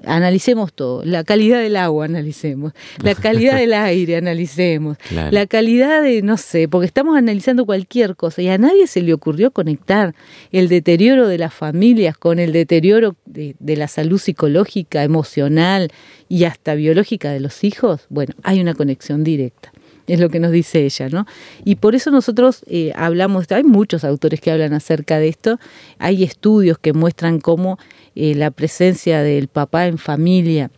analicemos 0.05 0.73
todo, 0.73 1.03
la 1.05 1.23
calidad 1.23 1.59
del 1.59 1.75
agua 1.75 2.05
analicemos, 2.05 2.73
la 3.01 3.15
calidad 3.15 3.57
del 3.57 3.73
aire 3.73 4.17
analicemos, 4.17 4.97
la 5.31 5.45
calidad 5.47 6.03
de, 6.03 6.21
no 6.21 6.37
sé, 6.37 6.67
porque 6.67 6.87
estamos 6.87 7.17
analizando 7.17 7.65
cualquier 7.65 8.15
cosa 8.15 8.41
y 8.41 8.49
a 8.49 8.57
nadie 8.57 8.87
se 8.87 9.01
le 9.01 9.13
ocurrió 9.13 9.51
conectar 9.51 10.15
el 10.51 10.69
deterioro 10.69 11.27
de 11.27 11.37
las 11.37 11.53
familias 11.53 12.17
con 12.17 12.39
el 12.39 12.51
deterioro 12.53 13.15
de, 13.25 13.55
de 13.59 13.75
la 13.75 13.87
salud 13.87 14.19
psicológica, 14.19 15.03
emocional 15.03 15.91
y 16.29 16.45
hasta 16.45 16.75
biológica 16.75 17.31
de 17.31 17.39
los 17.39 17.63
hijos. 17.63 18.05
Bueno, 18.09 18.33
hay 18.43 18.61
una 18.61 18.73
conexión 18.73 19.23
directa 19.23 19.71
es 20.07 20.19
lo 20.19 20.29
que 20.29 20.39
nos 20.39 20.51
dice 20.51 20.85
ella, 20.85 21.09
¿no? 21.09 21.25
Y 21.63 21.75
por 21.75 21.95
eso 21.95 22.11
nosotros 22.11 22.63
eh, 22.67 22.91
hablamos, 22.95 23.51
hay 23.51 23.63
muchos 23.63 24.03
autores 24.03 24.41
que 24.41 24.51
hablan 24.51 24.73
acerca 24.73 25.19
de 25.19 25.29
esto, 25.29 25.59
hay 25.99 26.23
estudios 26.23 26.77
que 26.77 26.93
muestran 26.93 27.39
cómo 27.39 27.77
eh, 28.15 28.35
la 28.35 28.51
presencia 28.51 29.21
del 29.21 29.47
papá 29.47 29.87
en 29.87 29.97
familia 29.97 30.71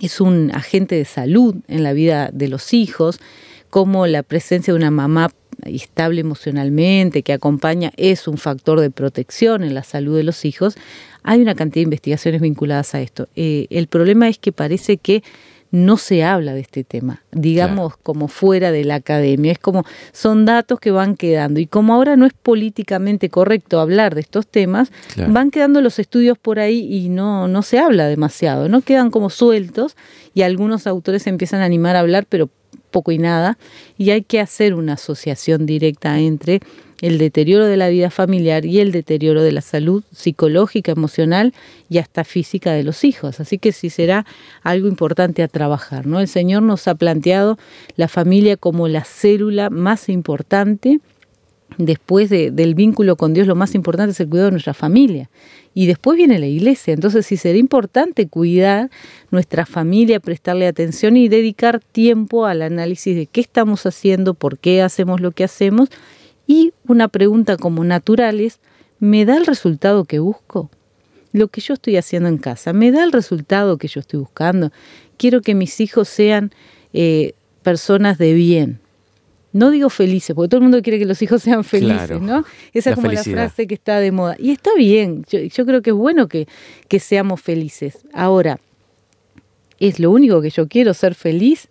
es 0.00 0.20
un 0.20 0.50
agente 0.54 0.94
de 0.94 1.04
salud 1.04 1.56
en 1.66 1.82
la 1.82 1.92
vida 1.92 2.30
de 2.32 2.48
los 2.48 2.72
hijos, 2.72 3.20
cómo 3.70 4.06
la 4.06 4.22
presencia 4.22 4.72
de 4.72 4.78
una 4.78 4.90
mamá 4.90 5.30
estable 5.64 6.20
emocionalmente, 6.20 7.22
que 7.22 7.32
acompaña, 7.32 7.92
es 7.96 8.28
un 8.28 8.38
factor 8.38 8.80
de 8.80 8.90
protección 8.90 9.64
en 9.64 9.74
la 9.74 9.82
salud 9.82 10.16
de 10.16 10.22
los 10.22 10.44
hijos. 10.44 10.76
Hay 11.22 11.40
una 11.40 11.54
cantidad 11.54 11.82
de 11.82 11.88
investigaciones 11.88 12.40
vinculadas 12.40 12.94
a 12.94 13.00
esto. 13.00 13.28
Eh, 13.34 13.66
el 13.70 13.88
problema 13.88 14.28
es 14.28 14.38
que 14.38 14.52
parece 14.52 14.98
que 14.98 15.22
no 15.70 15.98
se 15.98 16.24
habla 16.24 16.54
de 16.54 16.60
este 16.60 16.82
tema, 16.82 17.22
digamos 17.30 17.96
como 17.96 18.28
fuera 18.28 18.72
de 18.72 18.84
la 18.84 18.96
academia, 18.96 19.52
es 19.52 19.58
como 19.58 19.84
son 20.12 20.46
datos 20.46 20.80
que 20.80 20.90
van 20.90 21.16
quedando. 21.16 21.60
Y 21.60 21.66
como 21.66 21.94
ahora 21.94 22.16
no 22.16 22.26
es 22.26 22.32
políticamente 22.32 23.28
correcto 23.28 23.80
hablar 23.80 24.14
de 24.14 24.22
estos 24.22 24.46
temas, 24.46 24.90
van 25.28 25.50
quedando 25.50 25.80
los 25.80 25.98
estudios 25.98 26.38
por 26.38 26.58
ahí 26.58 26.88
y 26.90 27.10
no, 27.10 27.48
no 27.48 27.62
se 27.62 27.78
habla 27.78 28.06
demasiado, 28.06 28.68
no 28.68 28.80
quedan 28.80 29.10
como 29.10 29.28
sueltos 29.30 29.96
y 30.34 30.42
algunos 30.42 30.86
autores 30.86 31.24
se 31.24 31.30
empiezan 31.30 31.60
a 31.60 31.64
animar 31.64 31.96
a 31.96 32.00
hablar, 32.00 32.26
pero 32.28 32.48
poco 32.90 33.12
y 33.12 33.18
nada, 33.18 33.58
y 33.98 34.10
hay 34.10 34.22
que 34.22 34.40
hacer 34.40 34.74
una 34.74 34.94
asociación 34.94 35.66
directa 35.66 36.18
entre 36.18 36.60
el 37.00 37.18
deterioro 37.18 37.66
de 37.66 37.76
la 37.76 37.88
vida 37.88 38.10
familiar 38.10 38.64
y 38.64 38.80
el 38.80 38.90
deterioro 38.90 39.42
de 39.42 39.52
la 39.52 39.60
salud 39.60 40.02
psicológica, 40.12 40.92
emocional 40.92 41.54
y 41.88 41.98
hasta 41.98 42.24
física 42.24 42.72
de 42.72 42.82
los 42.82 43.04
hijos. 43.04 43.40
Así 43.40 43.58
que 43.58 43.72
sí 43.72 43.90
será 43.90 44.26
algo 44.62 44.88
importante 44.88 45.42
a 45.42 45.48
trabajar. 45.48 46.06
¿no? 46.06 46.20
El 46.20 46.28
Señor 46.28 46.62
nos 46.62 46.88
ha 46.88 46.94
planteado 46.94 47.58
la 47.96 48.08
familia 48.08 48.56
como 48.56 48.88
la 48.88 49.04
célula 49.04 49.70
más 49.70 50.08
importante. 50.08 51.00
Después 51.76 52.30
del 52.30 52.74
vínculo 52.74 53.16
con 53.16 53.34
Dios, 53.34 53.46
lo 53.46 53.54
más 53.54 53.74
importante 53.74 54.12
es 54.12 54.20
el 54.20 54.28
cuidado 54.28 54.46
de 54.46 54.52
nuestra 54.52 54.74
familia. 54.74 55.30
Y 55.74 55.86
después 55.86 56.16
viene 56.16 56.38
la 56.40 56.46
iglesia. 56.46 56.94
Entonces 56.94 57.26
sí 57.26 57.36
será 57.36 57.58
importante 57.58 58.26
cuidar 58.26 58.90
nuestra 59.30 59.66
familia, 59.66 60.18
prestarle 60.18 60.66
atención 60.66 61.16
y 61.16 61.28
dedicar 61.28 61.80
tiempo 61.80 62.46
al 62.46 62.62
análisis 62.62 63.14
de 63.14 63.26
qué 63.26 63.40
estamos 63.40 63.86
haciendo, 63.86 64.34
por 64.34 64.58
qué 64.58 64.82
hacemos 64.82 65.20
lo 65.20 65.30
que 65.30 65.44
hacemos 65.44 65.90
y 66.48 66.72
una 66.86 67.08
pregunta 67.08 67.58
como 67.58 67.84
natural 67.84 68.40
es, 68.40 68.58
¿me 68.98 69.26
da 69.26 69.36
el 69.36 69.46
resultado 69.46 70.06
que 70.06 70.18
busco? 70.18 70.70
Lo 71.32 71.48
que 71.48 71.60
yo 71.60 71.74
estoy 71.74 71.98
haciendo 71.98 72.30
en 72.30 72.38
casa, 72.38 72.72
¿me 72.72 72.90
da 72.90 73.04
el 73.04 73.12
resultado 73.12 73.76
que 73.76 73.86
yo 73.86 74.00
estoy 74.00 74.18
buscando? 74.18 74.72
Quiero 75.18 75.42
que 75.42 75.54
mis 75.54 75.78
hijos 75.78 76.08
sean 76.08 76.50
eh, 76.94 77.34
personas 77.62 78.16
de 78.16 78.32
bien. 78.32 78.80
No 79.52 79.70
digo 79.70 79.90
felices, 79.90 80.34
porque 80.34 80.48
todo 80.48 80.58
el 80.58 80.62
mundo 80.62 80.80
quiere 80.82 80.98
que 80.98 81.04
los 81.04 81.20
hijos 81.20 81.42
sean 81.42 81.64
felices, 81.64 82.20
¿no? 82.20 82.44
Esa 82.72 82.90
es 82.90 82.96
como 82.96 83.12
la 83.12 83.22
frase 83.22 83.66
que 83.66 83.74
está 83.74 84.00
de 84.00 84.10
moda. 84.10 84.36
Y 84.38 84.50
está 84.50 84.70
bien, 84.74 85.26
yo, 85.28 85.66
creo 85.66 85.82
que 85.82 85.90
es 85.90 85.96
bueno 85.96 86.28
que, 86.28 86.48
que 86.88 86.98
seamos 86.98 87.42
felices. 87.42 87.98
Ahora, 88.14 88.58
¿es 89.78 90.00
lo 90.00 90.10
único 90.10 90.40
que 90.40 90.48
yo 90.48 90.66
quiero, 90.66 90.94
ser 90.94 91.14
feliz? 91.14 91.68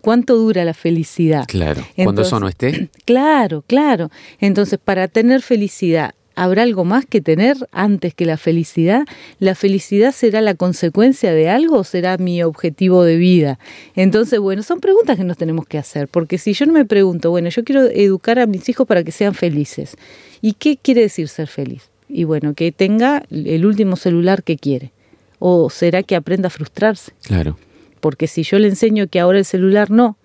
¿Cuánto 0.00 0.36
dura 0.36 0.64
la 0.64 0.74
felicidad? 0.74 1.44
Claro, 1.46 1.86
cuando 1.96 2.22
eso 2.22 2.40
no 2.40 2.48
esté. 2.48 2.88
Claro, 3.04 3.64
claro. 3.66 4.10
Entonces, 4.40 4.78
para 4.82 5.08
tener 5.08 5.42
felicidad, 5.42 6.14
¿habrá 6.36 6.62
algo 6.62 6.84
más 6.84 7.06
que 7.06 7.20
tener 7.20 7.56
antes 7.72 8.14
que 8.14 8.24
la 8.24 8.36
felicidad? 8.36 9.04
¿La 9.40 9.54
felicidad 9.54 10.12
será 10.12 10.40
la 10.40 10.54
consecuencia 10.54 11.32
de 11.32 11.48
algo 11.48 11.78
o 11.78 11.84
será 11.84 12.16
mi 12.18 12.42
objetivo 12.42 13.02
de 13.02 13.16
vida? 13.16 13.58
Entonces, 13.96 14.38
bueno, 14.38 14.62
son 14.62 14.80
preguntas 14.80 15.16
que 15.16 15.24
nos 15.24 15.36
tenemos 15.36 15.66
que 15.66 15.76
hacer, 15.76 16.06
porque 16.06 16.38
si 16.38 16.52
yo 16.52 16.66
no 16.66 16.72
me 16.72 16.84
pregunto, 16.84 17.30
bueno, 17.30 17.48
yo 17.48 17.64
quiero 17.64 17.82
educar 17.86 18.38
a 18.38 18.46
mis 18.46 18.68
hijos 18.68 18.86
para 18.86 19.02
que 19.02 19.12
sean 19.12 19.34
felices, 19.34 19.96
¿y 20.40 20.52
qué 20.52 20.76
quiere 20.76 21.02
decir 21.02 21.28
ser 21.28 21.48
feliz? 21.48 21.90
Y 22.08 22.24
bueno, 22.24 22.54
que 22.54 22.70
tenga 22.70 23.24
el 23.30 23.66
último 23.66 23.96
celular 23.96 24.42
que 24.44 24.56
quiere. 24.56 24.92
¿O 25.40 25.70
será 25.70 26.02
que 26.02 26.16
aprenda 26.16 26.48
a 26.48 26.50
frustrarse? 26.50 27.12
Claro 27.22 27.56
porque 28.00 28.26
si 28.26 28.42
yo 28.42 28.58
le 28.58 28.68
enseño 28.68 29.06
que 29.08 29.20
ahora 29.20 29.38
el 29.38 29.44
celular 29.44 29.90
no, 29.90 30.16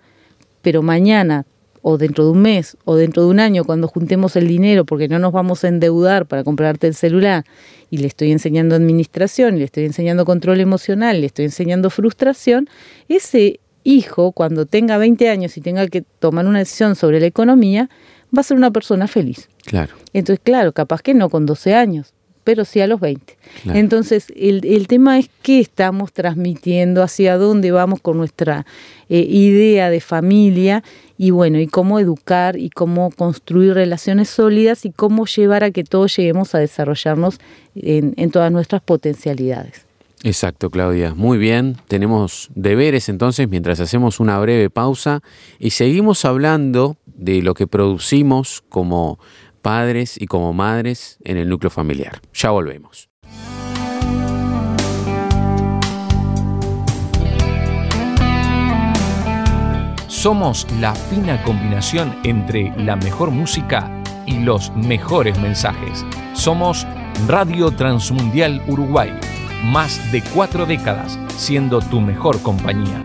pero 0.62 0.82
mañana 0.82 1.46
o 1.82 1.98
dentro 1.98 2.24
de 2.24 2.30
un 2.32 2.42
mes 2.42 2.76
o 2.84 2.96
dentro 2.96 3.22
de 3.22 3.28
un 3.28 3.38
año 3.38 3.64
cuando 3.64 3.86
juntemos 3.86 4.34
el 4.34 4.48
dinero 4.48 4.84
porque 4.84 5.06
no 5.06 5.20
nos 5.20 5.32
vamos 5.32 5.62
a 5.62 5.68
endeudar 5.68 6.26
para 6.26 6.42
comprarte 6.42 6.88
el 6.88 6.94
celular 6.94 7.44
y 7.90 7.98
le 7.98 8.08
estoy 8.08 8.32
enseñando 8.32 8.74
administración, 8.74 9.58
le 9.58 9.64
estoy 9.64 9.84
enseñando 9.84 10.24
control 10.24 10.60
emocional, 10.60 11.20
le 11.20 11.26
estoy 11.26 11.44
enseñando 11.44 11.88
frustración, 11.88 12.68
ese 13.08 13.60
hijo 13.84 14.32
cuando 14.32 14.66
tenga 14.66 14.98
20 14.98 15.28
años 15.28 15.56
y 15.56 15.60
tenga 15.60 15.86
que 15.86 16.02
tomar 16.02 16.46
una 16.46 16.58
decisión 16.58 16.96
sobre 16.96 17.20
la 17.20 17.26
economía, 17.26 17.88
va 18.36 18.40
a 18.40 18.42
ser 18.42 18.56
una 18.56 18.72
persona 18.72 19.06
feliz. 19.06 19.48
Claro. 19.64 19.94
Entonces, 20.12 20.40
claro, 20.42 20.72
capaz 20.72 21.02
que 21.02 21.14
no 21.14 21.30
con 21.30 21.46
12 21.46 21.74
años, 21.74 22.12
pero 22.46 22.64
sí 22.64 22.80
a 22.80 22.86
los 22.86 23.00
20. 23.00 23.36
Entonces, 23.74 24.28
el, 24.36 24.86
tema 24.86 25.18
es 25.18 25.28
qué 25.42 25.58
estamos 25.58 26.12
transmitiendo, 26.12 27.02
hacia 27.02 27.36
dónde 27.38 27.72
vamos 27.72 28.00
con 28.00 28.18
nuestra 28.18 28.64
eh, 29.08 29.26
idea 29.28 29.90
de 29.90 30.00
familia 30.00 30.84
y 31.18 31.32
bueno, 31.32 31.58
y 31.58 31.66
cómo 31.66 31.98
educar 31.98 32.56
y 32.56 32.70
cómo 32.70 33.10
construir 33.10 33.74
relaciones 33.74 34.30
sólidas 34.30 34.84
y 34.84 34.92
cómo 34.92 35.26
llevar 35.26 35.64
a 35.64 35.72
que 35.72 35.82
todos 35.82 36.16
lleguemos 36.16 36.54
a 36.54 36.60
desarrollarnos 36.60 37.40
en, 37.74 38.14
en 38.16 38.30
todas 38.30 38.52
nuestras 38.52 38.80
potencialidades. 38.80 39.84
Exacto, 40.22 40.70
Claudia. 40.70 41.14
Muy 41.14 41.38
bien. 41.38 41.76
Tenemos 41.88 42.48
deberes 42.54 43.08
entonces 43.08 43.48
mientras 43.48 43.80
hacemos 43.80 44.20
una 44.20 44.38
breve 44.38 44.70
pausa 44.70 45.20
y 45.58 45.70
seguimos 45.70 46.24
hablando 46.24 46.96
de 47.06 47.42
lo 47.42 47.54
que 47.54 47.66
producimos 47.66 48.62
como 48.68 49.18
padres 49.66 50.14
y 50.16 50.28
como 50.28 50.52
madres 50.52 51.18
en 51.24 51.38
el 51.38 51.48
núcleo 51.48 51.70
familiar. 51.70 52.20
Ya 52.32 52.50
volvemos. 52.50 53.10
Somos 60.06 60.68
la 60.78 60.94
fina 60.94 61.42
combinación 61.42 62.14
entre 62.22 62.72
la 62.76 62.94
mejor 62.94 63.32
música 63.32 63.90
y 64.24 64.38
los 64.38 64.70
mejores 64.76 65.36
mensajes. 65.40 66.06
Somos 66.32 66.86
Radio 67.26 67.72
Transmundial 67.72 68.62
Uruguay, 68.68 69.10
más 69.64 70.12
de 70.12 70.22
cuatro 70.32 70.64
décadas 70.64 71.18
siendo 71.36 71.80
tu 71.80 72.00
mejor 72.00 72.40
compañía. 72.40 73.04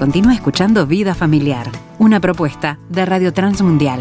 Continúa 0.00 0.32
escuchando 0.32 0.86
Vida 0.86 1.14
Familiar, 1.14 1.70
una 1.98 2.20
propuesta 2.20 2.78
de 2.88 3.04
Radio 3.04 3.34
Transmundial. 3.34 4.00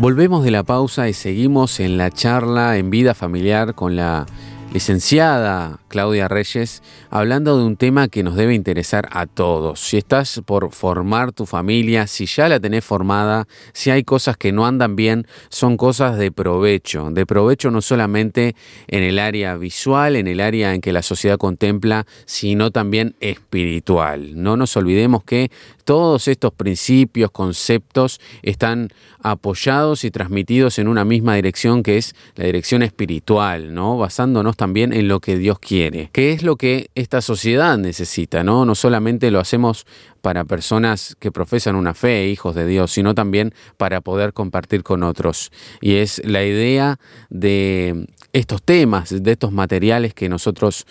Volvemos 0.00 0.42
de 0.42 0.50
la 0.50 0.64
pausa 0.64 1.08
y 1.08 1.12
seguimos 1.12 1.78
en 1.78 1.96
la 1.96 2.10
charla 2.10 2.78
en 2.78 2.90
vida 2.90 3.14
familiar 3.14 3.76
con 3.76 3.94
la 3.94 4.26
licenciada 4.72 5.78
Claudia 5.94 6.26
Reyes, 6.26 6.82
hablando 7.08 7.56
de 7.56 7.62
un 7.62 7.76
tema 7.76 8.08
que 8.08 8.24
nos 8.24 8.34
debe 8.34 8.52
interesar 8.52 9.08
a 9.12 9.26
todos. 9.26 9.78
Si 9.78 9.96
estás 9.96 10.42
por 10.44 10.72
formar 10.72 11.30
tu 11.30 11.46
familia, 11.46 12.08
si 12.08 12.26
ya 12.26 12.48
la 12.48 12.58
tenés 12.58 12.84
formada, 12.84 13.46
si 13.72 13.90
hay 13.90 14.02
cosas 14.02 14.36
que 14.36 14.50
no 14.50 14.66
andan 14.66 14.96
bien, 14.96 15.24
son 15.50 15.76
cosas 15.76 16.18
de 16.18 16.32
provecho. 16.32 17.10
De 17.12 17.26
provecho 17.26 17.70
no 17.70 17.80
solamente 17.80 18.56
en 18.88 19.04
el 19.04 19.20
área 19.20 19.56
visual, 19.56 20.16
en 20.16 20.26
el 20.26 20.40
área 20.40 20.74
en 20.74 20.80
que 20.80 20.92
la 20.92 21.02
sociedad 21.02 21.38
contempla, 21.38 22.06
sino 22.24 22.72
también 22.72 23.14
espiritual. 23.20 24.32
No 24.34 24.56
nos 24.56 24.76
olvidemos 24.76 25.22
que 25.22 25.52
todos 25.84 26.26
estos 26.26 26.52
principios, 26.52 27.30
conceptos 27.30 28.20
están 28.42 28.88
apoyados 29.22 30.04
y 30.04 30.10
transmitidos 30.10 30.78
en 30.78 30.88
una 30.88 31.04
misma 31.04 31.36
dirección 31.36 31.82
que 31.82 31.98
es 31.98 32.14
la 32.34 32.46
dirección 32.46 32.82
espiritual, 32.82 33.72
¿no? 33.74 33.96
Basándonos 33.96 34.56
también 34.56 34.92
en 34.92 35.08
lo 35.08 35.20
que 35.20 35.38
Dios 35.38 35.58
quiere, 35.58 35.83
que 36.12 36.32
es 36.32 36.42
lo 36.42 36.56
que 36.56 36.90
esta 36.94 37.20
sociedad 37.20 37.76
necesita, 37.78 38.44
¿no? 38.44 38.64
No 38.64 38.74
solamente 38.74 39.30
lo 39.30 39.40
hacemos 39.40 39.86
para 40.20 40.44
personas 40.44 41.16
que 41.18 41.30
profesan 41.30 41.76
una 41.76 41.92
fe, 41.92 42.28
hijos 42.28 42.54
de 42.54 42.66
Dios, 42.66 42.92
sino 42.92 43.14
también 43.14 43.52
para 43.76 44.00
poder 44.00 44.32
compartir 44.32 44.82
con 44.82 45.02
otros. 45.02 45.52
Y 45.80 45.96
es 45.96 46.22
la 46.24 46.44
idea 46.44 46.98
de 47.28 48.06
estos 48.34 48.62
temas, 48.62 49.22
de 49.22 49.32
estos 49.32 49.52
materiales 49.52 50.12
que 50.12 50.28
nosotros 50.28 50.86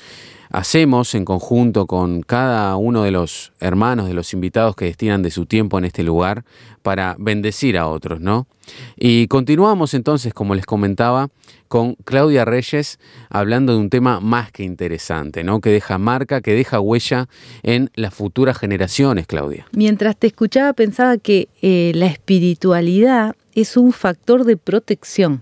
hacemos 0.49 1.13
en 1.13 1.25
conjunto 1.25 1.87
con 1.87 2.21
cada 2.21 2.75
uno 2.77 3.03
de 3.03 3.11
los 3.11 3.51
hermanos, 3.59 4.07
de 4.07 4.13
los 4.13 4.33
invitados 4.33 4.75
que 4.75 4.85
destinan 4.85 5.23
de 5.23 5.29
su 5.29 5.45
tiempo 5.45 5.77
en 5.77 5.83
este 5.83 6.03
lugar 6.03 6.45
para 6.83 7.15
bendecir 7.19 7.77
a 7.77 7.87
otros, 7.87 8.21
¿no? 8.21 8.47
Y 8.95 9.27
continuamos 9.27 9.93
entonces, 9.93 10.33
como 10.33 10.55
les 10.55 10.65
comentaba, 10.65 11.29
con 11.67 11.95
Claudia 12.05 12.45
Reyes 12.45 12.97
hablando 13.29 13.73
de 13.73 13.79
un 13.79 13.89
tema 13.89 14.19
más 14.21 14.51
que 14.51 14.63
interesante, 14.63 15.43
¿no? 15.43 15.59
Que 15.59 15.71
deja 15.71 15.97
marca, 15.97 16.39
que 16.39 16.53
deja 16.53 16.79
huella 16.79 17.27
en 17.63 17.89
las 17.95 18.13
futuras 18.13 18.57
generaciones, 18.57 19.27
Claudia. 19.27 19.67
Mientras 19.73 20.15
te 20.15 20.27
escuchaba 20.27 20.71
pensaba 20.73 21.17
que 21.17 21.49
eh, 21.61 21.91
la 21.95 22.05
espiritualidad 22.05 23.35
es 23.53 23.75
un 23.75 23.91
factor 23.91 24.45
de 24.45 24.55
protección. 24.55 25.41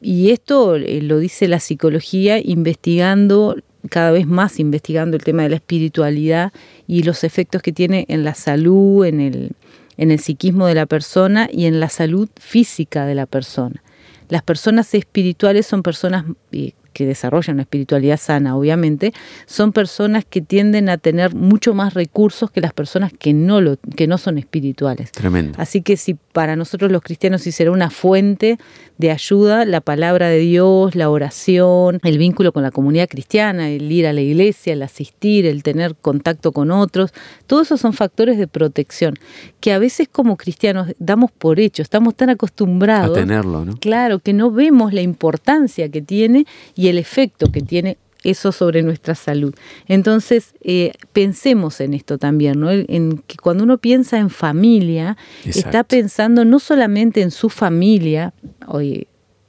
Y 0.00 0.30
esto 0.30 0.76
eh, 0.76 1.02
lo 1.02 1.18
dice 1.18 1.48
la 1.48 1.60
psicología 1.60 2.38
investigando 2.38 3.56
cada 3.88 4.10
vez 4.10 4.26
más 4.26 4.60
investigando 4.60 5.16
el 5.16 5.24
tema 5.24 5.44
de 5.44 5.50
la 5.50 5.56
espiritualidad 5.56 6.52
y 6.86 7.02
los 7.02 7.24
efectos 7.24 7.62
que 7.62 7.72
tiene 7.72 8.04
en 8.08 8.24
la 8.24 8.34
salud, 8.34 9.06
en 9.06 9.20
el, 9.20 9.52
en 9.96 10.10
el 10.10 10.18
psiquismo 10.18 10.66
de 10.66 10.74
la 10.74 10.86
persona 10.86 11.48
y 11.50 11.64
en 11.64 11.80
la 11.80 11.88
salud 11.88 12.28
física 12.38 13.06
de 13.06 13.14
la 13.14 13.26
persona. 13.26 13.82
Las 14.28 14.42
personas 14.42 14.94
espirituales 14.94 15.66
son 15.66 15.82
personas 15.82 16.24
eh, 16.52 16.72
que 16.92 17.06
desarrollan 17.06 17.56
una 17.56 17.62
espiritualidad 17.62 18.18
sana, 18.18 18.56
obviamente, 18.56 19.12
son 19.46 19.72
personas 19.72 20.24
que 20.24 20.40
tienden 20.40 20.88
a 20.88 20.98
tener 20.98 21.34
mucho 21.34 21.74
más 21.74 21.94
recursos 21.94 22.50
que 22.50 22.60
las 22.60 22.72
personas 22.72 23.12
que 23.12 23.32
no, 23.32 23.60
lo, 23.60 23.76
que 23.96 24.06
no 24.06 24.18
son 24.18 24.38
espirituales. 24.38 25.12
Tremendo. 25.12 25.58
Así 25.58 25.82
que 25.82 25.96
si 25.96 26.14
para 26.14 26.56
nosotros 26.56 26.92
los 26.92 27.02
cristianos 27.02 27.42
sí 27.42 27.52
será 27.52 27.70
una 27.70 27.90
fuente 27.90 28.58
de 28.98 29.10
ayuda, 29.10 29.64
la 29.64 29.80
palabra 29.80 30.28
de 30.28 30.38
Dios, 30.38 30.94
la 30.94 31.08
oración, 31.08 32.00
el 32.02 32.18
vínculo 32.18 32.52
con 32.52 32.62
la 32.62 32.70
comunidad 32.70 33.08
cristiana, 33.08 33.70
el 33.70 33.90
ir 33.90 34.06
a 34.06 34.12
la 34.12 34.20
iglesia, 34.20 34.74
el 34.74 34.82
asistir, 34.82 35.46
el 35.46 35.62
tener 35.62 35.94
contacto 35.96 36.52
con 36.52 36.70
otros, 36.70 37.12
todos 37.46 37.68
esos 37.68 37.80
son 37.80 37.94
factores 37.94 38.36
de 38.36 38.46
protección 38.46 39.14
que 39.60 39.72
a 39.72 39.78
veces 39.78 40.08
como 40.10 40.36
cristianos 40.36 40.88
damos 40.98 41.30
por 41.30 41.60
hecho, 41.60 41.82
estamos 41.82 42.14
tan 42.14 42.30
acostumbrados 42.30 43.16
a 43.16 43.20
tenerlo, 43.20 43.64
¿no? 43.64 43.76
Claro, 43.78 44.18
que 44.18 44.32
no 44.32 44.50
vemos 44.50 44.92
la 44.92 45.00
importancia 45.00 45.88
que 45.88 46.02
tiene 46.02 46.46
y 46.74 46.88
el 46.90 46.98
efecto 46.98 47.50
que 47.50 47.62
tiene 47.62 47.96
eso 48.24 48.52
sobre 48.52 48.82
nuestra 48.82 49.14
salud. 49.14 49.54
Entonces, 49.86 50.54
eh, 50.62 50.92
pensemos 51.12 51.80
en 51.80 51.94
esto 51.94 52.18
también, 52.18 52.60
¿no? 52.60 52.70
En 52.70 53.18
que 53.26 53.36
cuando 53.36 53.64
uno 53.64 53.78
piensa 53.78 54.18
en 54.18 54.30
familia, 54.30 55.16
está 55.44 55.84
pensando 55.84 56.44
no 56.44 56.58
solamente 56.58 57.22
en 57.22 57.30
su 57.30 57.48
familia, 57.48 58.34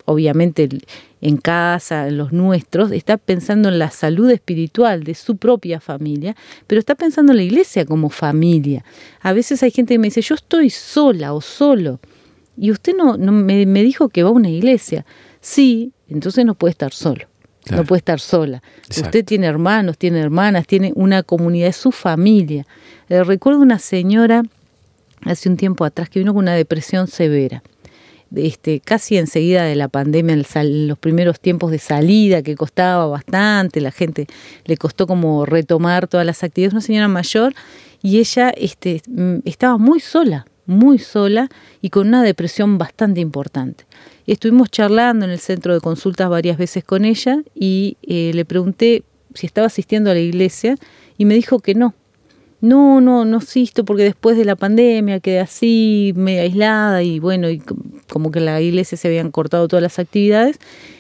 obviamente 0.06 0.69
en 1.21 1.38
casa, 1.38 2.08
en 2.08 2.17
los 2.17 2.32
nuestros, 2.32 2.91
está 2.91 3.17
pensando 3.17 3.69
en 3.69 3.77
la 3.77 3.91
salud 3.91 4.30
espiritual 4.32 5.04
de 5.04 5.15
su 5.15 5.38
propia 5.38 5.80
familia, 5.80 6.36
pero 6.67 6.80
está 6.80 6.95
pensando 6.95 7.34
en 7.34 7.38
la 7.38 7.43
iglesia 7.43 7.86
como 7.86 8.10
familia. 8.10 8.84
A 9.21 9.34
veces 9.34 9.62
hay 9.63 9.71
gente 9.71 9.93
que 9.93 9.99
me 9.99 10.08
dice, 10.08 10.21
yo 10.21 10.36
estoy 10.36 10.69
sola 10.69 11.34
o 11.34 11.41
solo, 11.41 11.99
y 12.58 12.71
usted 12.71 12.95
no, 12.95 13.17
no 13.17 13.32
me, 13.32 13.65
me 13.65 13.84
dijo 13.84 14.10
que 14.10 14.23
va 14.23 14.30
a 14.30 14.34
una 14.34 14.49
iglesia. 14.49 15.06
Sí, 15.39 15.93
entonces 16.10 16.45
no 16.45 16.54
puede 16.54 16.71
estar 16.71 16.93
solo. 16.93 17.31
No 17.69 17.84
puede 17.84 18.00
estar 18.00 18.19
sola. 18.19 18.63
Usted 18.89 19.24
tiene 19.24 19.45
hermanos, 19.47 19.97
tiene 19.97 20.19
hermanas, 20.19 20.65
tiene 20.65 20.91
una 20.95 21.24
comunidad, 21.24 21.69
es 21.69 21.76
su 21.76 21.91
familia. 21.91 22.65
Eh, 23.10 23.24
recuerdo 23.24 23.60
una 23.60 23.78
señora 23.78 24.43
hace 25.26 25.47
un 25.47 25.58
tiempo 25.58 25.86
atrás 25.86 26.10
que 26.10 26.19
vino 26.19 26.34
con 26.34 26.43
una 26.43 26.56
depresión 26.56 27.08
severa. 27.08 27.62
Este, 28.36 28.80
casi 28.80 29.17
enseguida 29.17 29.63
de 29.63 29.76
la 29.76 29.89
pandemia, 29.89 30.34
en 30.34 30.88
los 30.88 30.97
primeros 30.97 31.39
tiempos 31.39 31.69
de 31.69 31.80
salida, 31.80 32.41
que 32.41 32.56
costaba 32.56 33.06
bastante, 33.06 33.82
la 33.82 33.91
gente 33.91 34.28
le 34.65 34.78
costó 34.78 35.06
como 35.06 35.45
retomar 35.45 36.08
todas 36.08 36.26
las 36.26 36.41
actividades, 36.43 36.74
una 36.74 36.82
señora 36.82 37.10
mayor, 37.10 37.54
y 38.02 38.19
ella 38.19 38.50
este, 38.52 39.02
mm, 39.08 39.39
estaba 39.43 39.78
muy 39.78 40.00
sola, 40.00 40.45
muy 40.65 40.97
sola 40.97 41.50
y 41.82 41.89
con 41.89 42.08
una 42.08 42.24
depresión 42.24 42.78
bastante 42.78 43.19
importante. 43.19 43.86
Estuvimos 44.28 44.70
charlando 44.70 45.26
en 45.26 45.32
el 45.32 45.40
centro 45.40 45.74
de 45.74 45.82
consultas 45.82 46.30
varias 46.30 46.58
veces 46.58 46.84
con 46.84 47.06
ella 47.06 47.42
y 47.56 47.98
eh, 48.04 48.32
le 48.34 48.46
pregunté 48.46 49.04
si 49.34 49.46
estaba 49.46 49.68
asistiendo 49.68 50.12
a 50.12 50.14
la 50.14 50.20
iglesia 50.20 50.78
y 51.18 51.26
me 51.26 51.34
dijo 51.36 51.60
que 51.60 51.76
no. 51.76 51.94
No, 52.62 53.02
no, 53.02 53.26
no 53.26 53.38
asisto 53.38 53.84
porque 53.86 54.04
después 54.04 54.38
de 54.38 54.46
la 54.46 54.56
pandemia 54.56 55.20
quedé 55.20 55.40
así, 55.40 56.14
medio 56.16 56.44
aislada 56.44 57.02
y 57.02 57.20
bueno, 57.20 57.50
y 57.50 57.60
como 58.08 58.30
que 58.30 58.40
la 58.40 58.62
iglesia 58.62 58.98
se 59.00 59.08
habían 59.08 59.32
cortado 59.32 59.68
todas 59.68 59.82
las 59.82 59.98
actividades. 59.98 60.60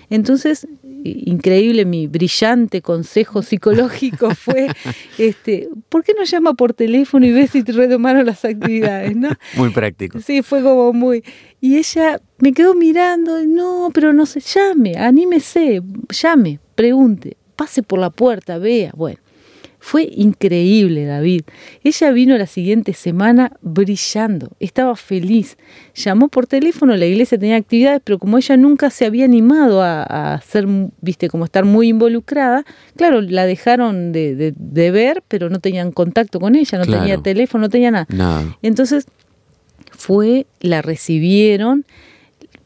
Entonces 0.09 0.67
increíble, 1.03 1.85
mi 1.85 2.07
brillante 2.07 2.81
consejo 2.81 3.41
psicológico 3.41 4.33
fue, 4.35 4.67
este, 5.17 5.69
¿por 5.89 6.03
qué 6.03 6.13
no 6.13 6.23
llama 6.23 6.53
por 6.53 6.73
teléfono 6.73 7.25
y 7.25 7.31
ve 7.31 7.47
si 7.47 7.63
te 7.63 7.71
retomaron 7.71 8.25
las 8.25 8.43
actividades? 8.45 9.15
¿no? 9.15 9.29
Muy 9.55 9.69
práctico. 9.69 10.19
Sí, 10.19 10.41
fue 10.41 10.61
como 10.61 10.93
muy... 10.93 11.23
Y 11.59 11.77
ella 11.77 12.19
me 12.39 12.53
quedó 12.53 12.73
mirando, 12.73 13.45
no, 13.45 13.89
pero 13.93 14.13
no 14.13 14.25
sé, 14.25 14.39
llame, 14.39 14.97
anímese, 14.97 15.81
llame, 16.09 16.59
pregunte, 16.73 17.37
pase 17.55 17.83
por 17.83 17.99
la 17.99 18.09
puerta, 18.09 18.57
vea, 18.57 18.91
bueno. 18.95 19.19
Fue 19.83 20.07
increíble, 20.15 21.05
David. 21.05 21.41
Ella 21.83 22.11
vino 22.11 22.37
la 22.37 22.45
siguiente 22.45 22.93
semana 22.93 23.53
brillando, 23.61 24.51
estaba 24.59 24.95
feliz. 24.95 25.57
Llamó 25.95 26.27
por 26.29 26.45
teléfono, 26.45 26.95
la 26.95 27.07
iglesia 27.07 27.39
tenía 27.39 27.55
actividades, 27.55 27.99
pero 28.03 28.19
como 28.19 28.37
ella 28.37 28.55
nunca 28.57 28.91
se 28.91 29.05
había 29.07 29.25
animado 29.25 29.81
a, 29.81 30.35
hacer, 30.35 30.67
viste, 31.01 31.29
como 31.29 31.45
estar 31.45 31.65
muy 31.65 31.89
involucrada, 31.89 32.63
claro, 32.95 33.21
la 33.21 33.47
dejaron 33.47 34.11
de, 34.11 34.53
ver, 34.93 35.23
pero 35.27 35.49
no 35.49 35.59
tenían 35.59 35.91
contacto 35.91 36.39
con 36.39 36.55
ella, 36.55 36.77
no 36.77 36.85
tenía 36.85 37.17
teléfono, 37.17 37.63
no 37.63 37.69
tenía 37.69 37.89
nada. 37.89 38.05
nada. 38.09 38.57
Entonces 38.61 39.07
fue, 39.91 40.45
la 40.59 40.83
recibieron 40.83 41.85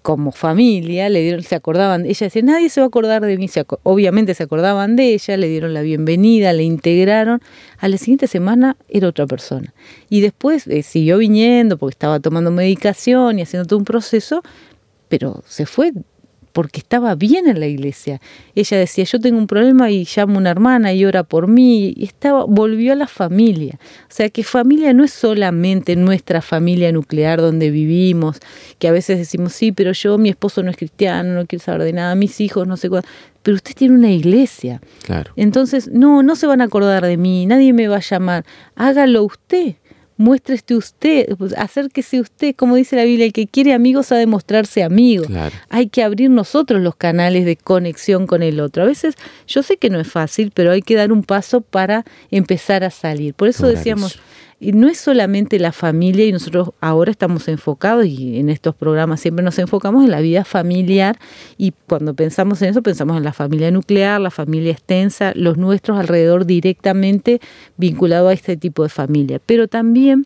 como 0.06 0.32
familia, 0.32 1.10
le 1.10 1.24
dieron, 1.24 1.42
se 1.42 1.56
acordaban, 1.56 2.06
ella 2.06 2.28
decía, 2.28 2.44
nadie 2.44 2.70
se 2.70 2.80
va 2.80 2.86
a 2.86 2.90
acordar 2.90 3.26
de 3.26 3.40
mí, 3.40 3.50
obviamente 3.82 4.36
se 4.36 4.44
acordaban 4.44 4.96
de 4.96 5.16
ella, 5.16 5.36
le 5.36 5.48
dieron 5.48 5.74
la 5.74 5.82
bienvenida, 5.82 6.54
le 6.54 6.62
integraron, 6.62 7.42
a 7.80 7.88
la 7.88 7.98
siguiente 7.98 8.28
semana 8.28 8.78
era 8.88 9.08
otra 9.08 9.26
persona. 9.26 9.74
Y 10.08 10.22
después 10.22 10.68
eh, 10.68 10.84
siguió 10.84 11.18
viniendo 11.18 11.80
porque 11.80 11.94
estaba 11.94 12.20
tomando 12.20 12.52
medicación 12.52 13.40
y 13.40 13.42
haciendo 13.42 13.66
todo 13.66 13.80
un 13.80 13.86
proceso, 13.86 14.44
pero 15.10 15.42
se 15.48 15.66
fue 15.66 15.92
porque 16.56 16.80
estaba 16.80 17.16
bien 17.16 17.50
en 17.50 17.60
la 17.60 17.68
iglesia. 17.68 18.22
Ella 18.56 18.78
decía, 18.78 19.04
yo 19.04 19.20
tengo 19.20 19.38
un 19.38 19.46
problema 19.46 19.92
y 19.92 20.08
llamo 20.16 20.36
a 20.36 20.38
una 20.38 20.52
hermana 20.52 20.94
y 20.94 21.04
ora 21.04 21.24
por 21.24 21.50
mí, 21.50 21.94
y 21.98 22.06
estaba, 22.06 22.46
volvió 22.46 22.94
a 22.94 22.96
la 22.96 23.08
familia. 23.08 23.78
O 24.04 24.14
sea 24.14 24.30
que 24.30 24.42
familia 24.42 24.94
no 24.94 25.04
es 25.04 25.12
solamente 25.12 25.98
nuestra 25.98 26.42
familia 26.42 26.94
nuclear 26.94 27.42
donde 27.42 27.72
vivimos, 27.72 28.40
que 28.80 28.88
a 28.88 28.94
veces 28.94 29.18
decimos, 29.18 29.52
sí, 29.52 29.74
pero 29.74 29.92
yo, 29.92 30.18
mi 30.18 30.30
esposo 30.30 30.64
no 30.64 30.72
es 30.72 30.78
cristiano, 30.78 31.34
no 31.34 31.46
quiero 31.46 31.62
saber 31.62 31.84
de 31.84 31.92
nada, 31.92 32.16
mis 32.16 32.40
hijos, 32.40 32.66
no 32.66 32.78
sé 32.78 32.88
cuál. 32.88 33.04
Pero 33.44 33.56
usted 33.56 33.74
tiene 33.76 33.96
una 33.96 34.14
iglesia. 34.14 34.80
Claro. 35.04 35.34
Entonces, 35.36 35.90
no, 35.92 36.24
no 36.24 36.38
se 36.38 36.48
van 36.48 36.62
a 36.62 36.64
acordar 36.64 37.06
de 37.06 37.18
mí, 37.18 37.46
nadie 37.48 37.74
me 37.74 37.90
va 37.90 37.98
a 37.98 38.00
llamar. 38.00 38.46
Hágalo 38.78 39.24
usted 39.24 39.76
muéstrese 40.18 40.76
usted, 40.76 41.36
pues, 41.38 41.54
acérquese 41.58 42.20
usted, 42.20 42.56
como 42.56 42.76
dice 42.76 42.96
la 42.96 43.04
Biblia, 43.04 43.26
el 43.26 43.34
que 43.34 43.48
quiere 43.48 43.74
amigos 43.74 44.12
ha 44.12 44.16
de 44.16 44.28
mostrarse 44.28 44.84
amigo. 44.84 45.26
Hay 45.70 45.88
que 45.88 46.04
abrir 46.04 46.30
nosotros 46.30 46.82
los 46.82 46.96
canales 46.96 47.46
de 47.46 47.56
conexión 47.56 48.28
con 48.28 48.44
el 48.44 48.60
otro. 48.60 48.84
A 48.84 48.86
veces 48.86 49.16
yo 49.48 49.64
sé 49.64 49.78
que 49.78 49.90
no 49.90 50.00
es 50.00 50.08
fácil, 50.08 50.52
pero 50.54 50.72
hay 50.72 50.82
que 50.82 50.96
dar 50.96 51.12
un 51.12 51.24
paso 51.24 51.62
para 51.62 52.06
empezar 52.32 52.84
a 52.84 52.90
salir. 52.90 53.34
Por 53.34 53.50
eso 53.50 53.68
decíamos, 53.68 54.20
y 54.66 54.72
no 54.72 54.88
es 54.88 54.98
solamente 54.98 55.60
la 55.60 55.72
familia 55.72 56.26
y 56.26 56.32
nosotros 56.32 56.72
ahora 56.82 57.12
estamos 57.12 57.48
enfocados 57.48 58.08
y 58.08 58.40
en 58.40 58.50
estos 58.50 58.74
programas 58.74 59.20
siempre 59.20 59.46
nos 59.46 59.60
enfocamos 59.60 60.04
en 60.04 60.10
la 60.10 60.22
vida 60.22 60.44
familiar 60.44 61.20
y 61.56 61.72
cuando 61.86 62.16
pensamos 62.16 62.64
en 62.64 62.70
eso 62.70 62.82
pensamos 62.82 63.16
en 63.16 63.24
la 63.24 63.32
familia 63.32 63.70
nuclear, 63.70 64.20
la 64.20 64.32
familia 64.32 64.72
extensa, 64.72 65.34
los 65.36 65.58
nuestros 65.58 66.00
alrededor 66.00 66.48
directamente 66.48 67.42
vinculados 67.78 68.32
a 68.32 68.34
este 68.34 68.58
tipo 68.58 68.82
de 68.82 68.90
familia. 68.90 69.40
Pero 69.46 69.68
también 69.68 70.26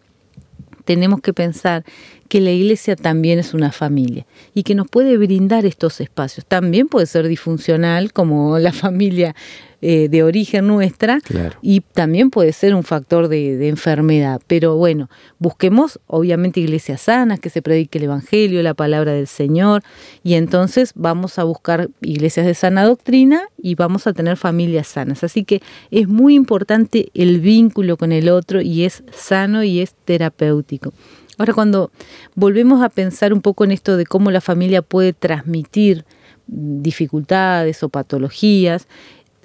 tenemos 0.85 1.19
que 1.19 1.33
pensar 1.33 1.83
que 2.29 2.39
la 2.39 2.51
iglesia 2.51 2.95
también 2.95 3.39
es 3.39 3.53
una 3.53 3.73
familia 3.73 4.25
y 4.53 4.63
que 4.63 4.73
nos 4.73 4.87
puede 4.87 5.17
brindar 5.17 5.65
estos 5.65 5.99
espacios. 5.99 6.45
También 6.45 6.87
puede 6.87 7.07
ser 7.07 7.27
disfuncional 7.27 8.13
como 8.13 8.57
la 8.57 8.71
familia 8.85 9.35
eh, 9.81 10.09
de 10.09 10.23
origen 10.23 10.67
nuestra 10.67 11.19
y 11.61 11.79
también 11.79 12.31
puede 12.31 12.51
ser 12.51 12.75
un 12.75 12.83
factor 12.83 13.29
de, 13.29 13.69
enfermedad. 13.69 14.41
Pero 14.47 14.75
bueno, 14.75 15.09
busquemos 15.37 15.99
obviamente 16.07 16.59
iglesias 16.59 17.01
sanas, 17.01 17.39
que 17.39 17.49
se 17.49 17.61
predique 17.61 17.97
el 17.97 18.05
Evangelio, 18.05 18.61
la 18.61 18.73
palabra 18.73 19.13
del 19.13 19.27
Señor 19.27 19.83
y 20.23 20.33
entonces 20.33 20.91
vamos 20.95 21.39
a 21.39 21.43
buscar 21.45 21.89
iglesias 22.01 22.45
de 22.45 22.55
sana 22.55 22.83
doctrina 22.83 23.43
y 23.57 23.75
vamos 23.75 24.05
a 24.05 24.13
tener 24.13 24.35
familias 24.35 24.87
sanas. 24.87 25.23
Así 25.23 25.43
que 25.43 25.61
es 25.91 26.07
muy 26.07 26.35
importante 26.35 27.09
el 27.13 27.39
vínculo 27.39 27.95
con 27.95 28.11
el 28.11 28.29
otro 28.29 28.61
y 28.61 28.83
es 28.83 29.03
sano 29.11 29.63
y 29.63 29.79
es 29.79 29.95
terapéutico. 30.05 30.91
Ahora 31.37 31.53
cuando 31.53 31.89
volvemos 32.35 32.81
a 32.81 32.89
pensar 32.89 33.31
un 33.31 33.41
poco 33.41 33.63
en 33.63 33.71
esto 33.71 33.95
de 33.95 34.05
cómo 34.05 34.29
la 34.29 34.41
familia 34.41 34.81
puede 34.81 35.13
transmitir 35.13 36.03
dificultades 36.51 37.83
o 37.83 37.89
patologías, 37.89 38.87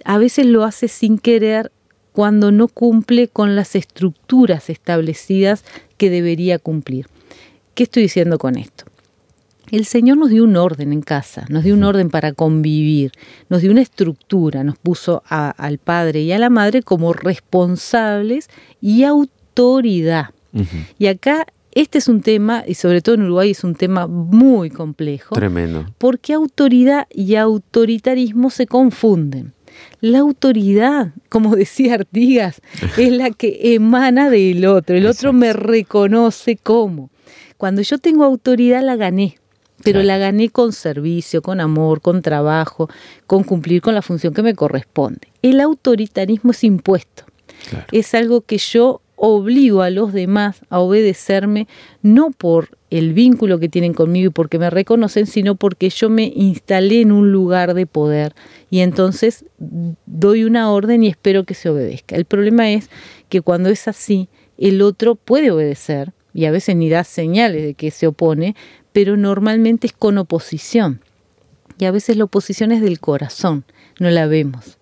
a 0.04 0.18
veces 0.18 0.46
lo 0.46 0.64
hace 0.64 0.88
sin 0.88 1.18
querer 1.18 1.72
cuando 2.12 2.52
no 2.52 2.68
cumple 2.68 3.26
con 3.26 3.56
las 3.56 3.74
estructuras 3.74 4.70
establecidas 4.70 5.64
que 5.96 6.10
debería 6.10 6.58
cumplir. 6.58 7.08
¿Qué 7.74 7.82
estoy 7.82 8.04
diciendo 8.04 8.38
con 8.38 8.56
esto? 8.56 8.84
El 9.70 9.86
Señor 9.86 10.18
nos 10.18 10.30
dio 10.30 10.44
un 10.44 10.56
orden 10.56 10.92
en 10.92 11.00
casa, 11.00 11.46
nos 11.48 11.64
dio 11.64 11.74
un 11.74 11.82
orden 11.82 12.10
para 12.10 12.32
convivir, 12.32 13.10
nos 13.48 13.62
dio 13.62 13.72
una 13.72 13.80
estructura, 13.80 14.62
nos 14.62 14.78
puso 14.78 15.22
al 15.26 15.78
padre 15.78 16.20
y 16.20 16.32
a 16.32 16.38
la 16.38 16.50
madre 16.50 16.82
como 16.82 17.12
responsables 17.12 18.48
y 18.80 19.02
autoridad. 19.04 20.30
Y 20.98 21.06
acá 21.06 21.46
este 21.72 21.98
es 21.98 22.06
un 22.06 22.20
tema, 22.20 22.62
y 22.64 22.74
sobre 22.74 23.00
todo 23.00 23.16
en 23.16 23.22
Uruguay 23.22 23.50
es 23.50 23.64
un 23.64 23.74
tema 23.74 24.06
muy 24.06 24.70
complejo. 24.70 25.34
Tremendo. 25.34 25.86
Porque 25.98 26.32
autoridad 26.32 27.08
y 27.10 27.34
autoritarismo 27.34 28.50
se 28.50 28.68
confunden. 28.68 29.54
La 30.04 30.18
autoridad, 30.18 31.12
como 31.30 31.56
decía 31.56 31.94
Artigas, 31.94 32.60
es 32.98 33.10
la 33.10 33.30
que 33.30 33.74
emana 33.74 34.28
del 34.28 34.66
otro. 34.66 34.98
El 34.98 35.06
otro 35.06 35.32
me 35.32 35.54
reconoce 35.54 36.58
como. 36.58 37.08
Cuando 37.56 37.80
yo 37.80 37.96
tengo 37.96 38.22
autoridad 38.22 38.82
la 38.82 38.96
gané, 38.96 39.38
pero 39.82 40.02
la 40.02 40.18
gané 40.18 40.50
con 40.50 40.74
servicio, 40.74 41.40
con 41.40 41.58
amor, 41.58 42.02
con 42.02 42.20
trabajo, 42.20 42.90
con 43.26 43.44
cumplir 43.44 43.80
con 43.80 43.94
la 43.94 44.02
función 44.02 44.34
que 44.34 44.42
me 44.42 44.54
corresponde. 44.54 45.28
El 45.40 45.58
autoritarismo 45.58 46.50
es 46.50 46.64
impuesto. 46.64 47.24
Es 47.90 48.14
algo 48.14 48.42
que 48.42 48.58
yo 48.58 49.00
obligo 49.16 49.82
a 49.82 49.90
los 49.90 50.12
demás 50.12 50.60
a 50.70 50.80
obedecerme 50.80 51.68
no 52.02 52.30
por 52.30 52.76
el 52.90 53.12
vínculo 53.12 53.58
que 53.58 53.68
tienen 53.68 53.94
conmigo 53.94 54.28
y 54.28 54.32
porque 54.32 54.58
me 54.58 54.70
reconocen, 54.70 55.26
sino 55.26 55.54
porque 55.54 55.90
yo 55.90 56.10
me 56.10 56.32
instalé 56.34 57.00
en 57.00 57.12
un 57.12 57.32
lugar 57.32 57.74
de 57.74 57.86
poder 57.86 58.34
y 58.70 58.80
entonces 58.80 59.44
doy 60.06 60.44
una 60.44 60.70
orden 60.70 61.02
y 61.02 61.08
espero 61.08 61.44
que 61.44 61.54
se 61.54 61.68
obedezca. 61.68 62.16
El 62.16 62.24
problema 62.24 62.70
es 62.70 62.90
que 63.28 63.40
cuando 63.40 63.68
es 63.70 63.88
así, 63.88 64.28
el 64.58 64.82
otro 64.82 65.14
puede 65.14 65.50
obedecer 65.50 66.12
y 66.32 66.46
a 66.46 66.50
veces 66.50 66.76
ni 66.76 66.88
da 66.88 67.04
señales 67.04 67.62
de 67.62 67.74
que 67.74 67.90
se 67.90 68.06
opone, 68.06 68.54
pero 68.92 69.16
normalmente 69.16 69.86
es 69.86 69.92
con 69.92 70.18
oposición. 70.18 71.00
Y 71.78 71.86
a 71.86 71.90
veces 71.90 72.16
la 72.16 72.24
oposición 72.24 72.72
es 72.72 72.80
del 72.80 73.00
corazón, 73.00 73.64
no 73.98 74.10
la 74.10 74.26
vemos. 74.26 74.78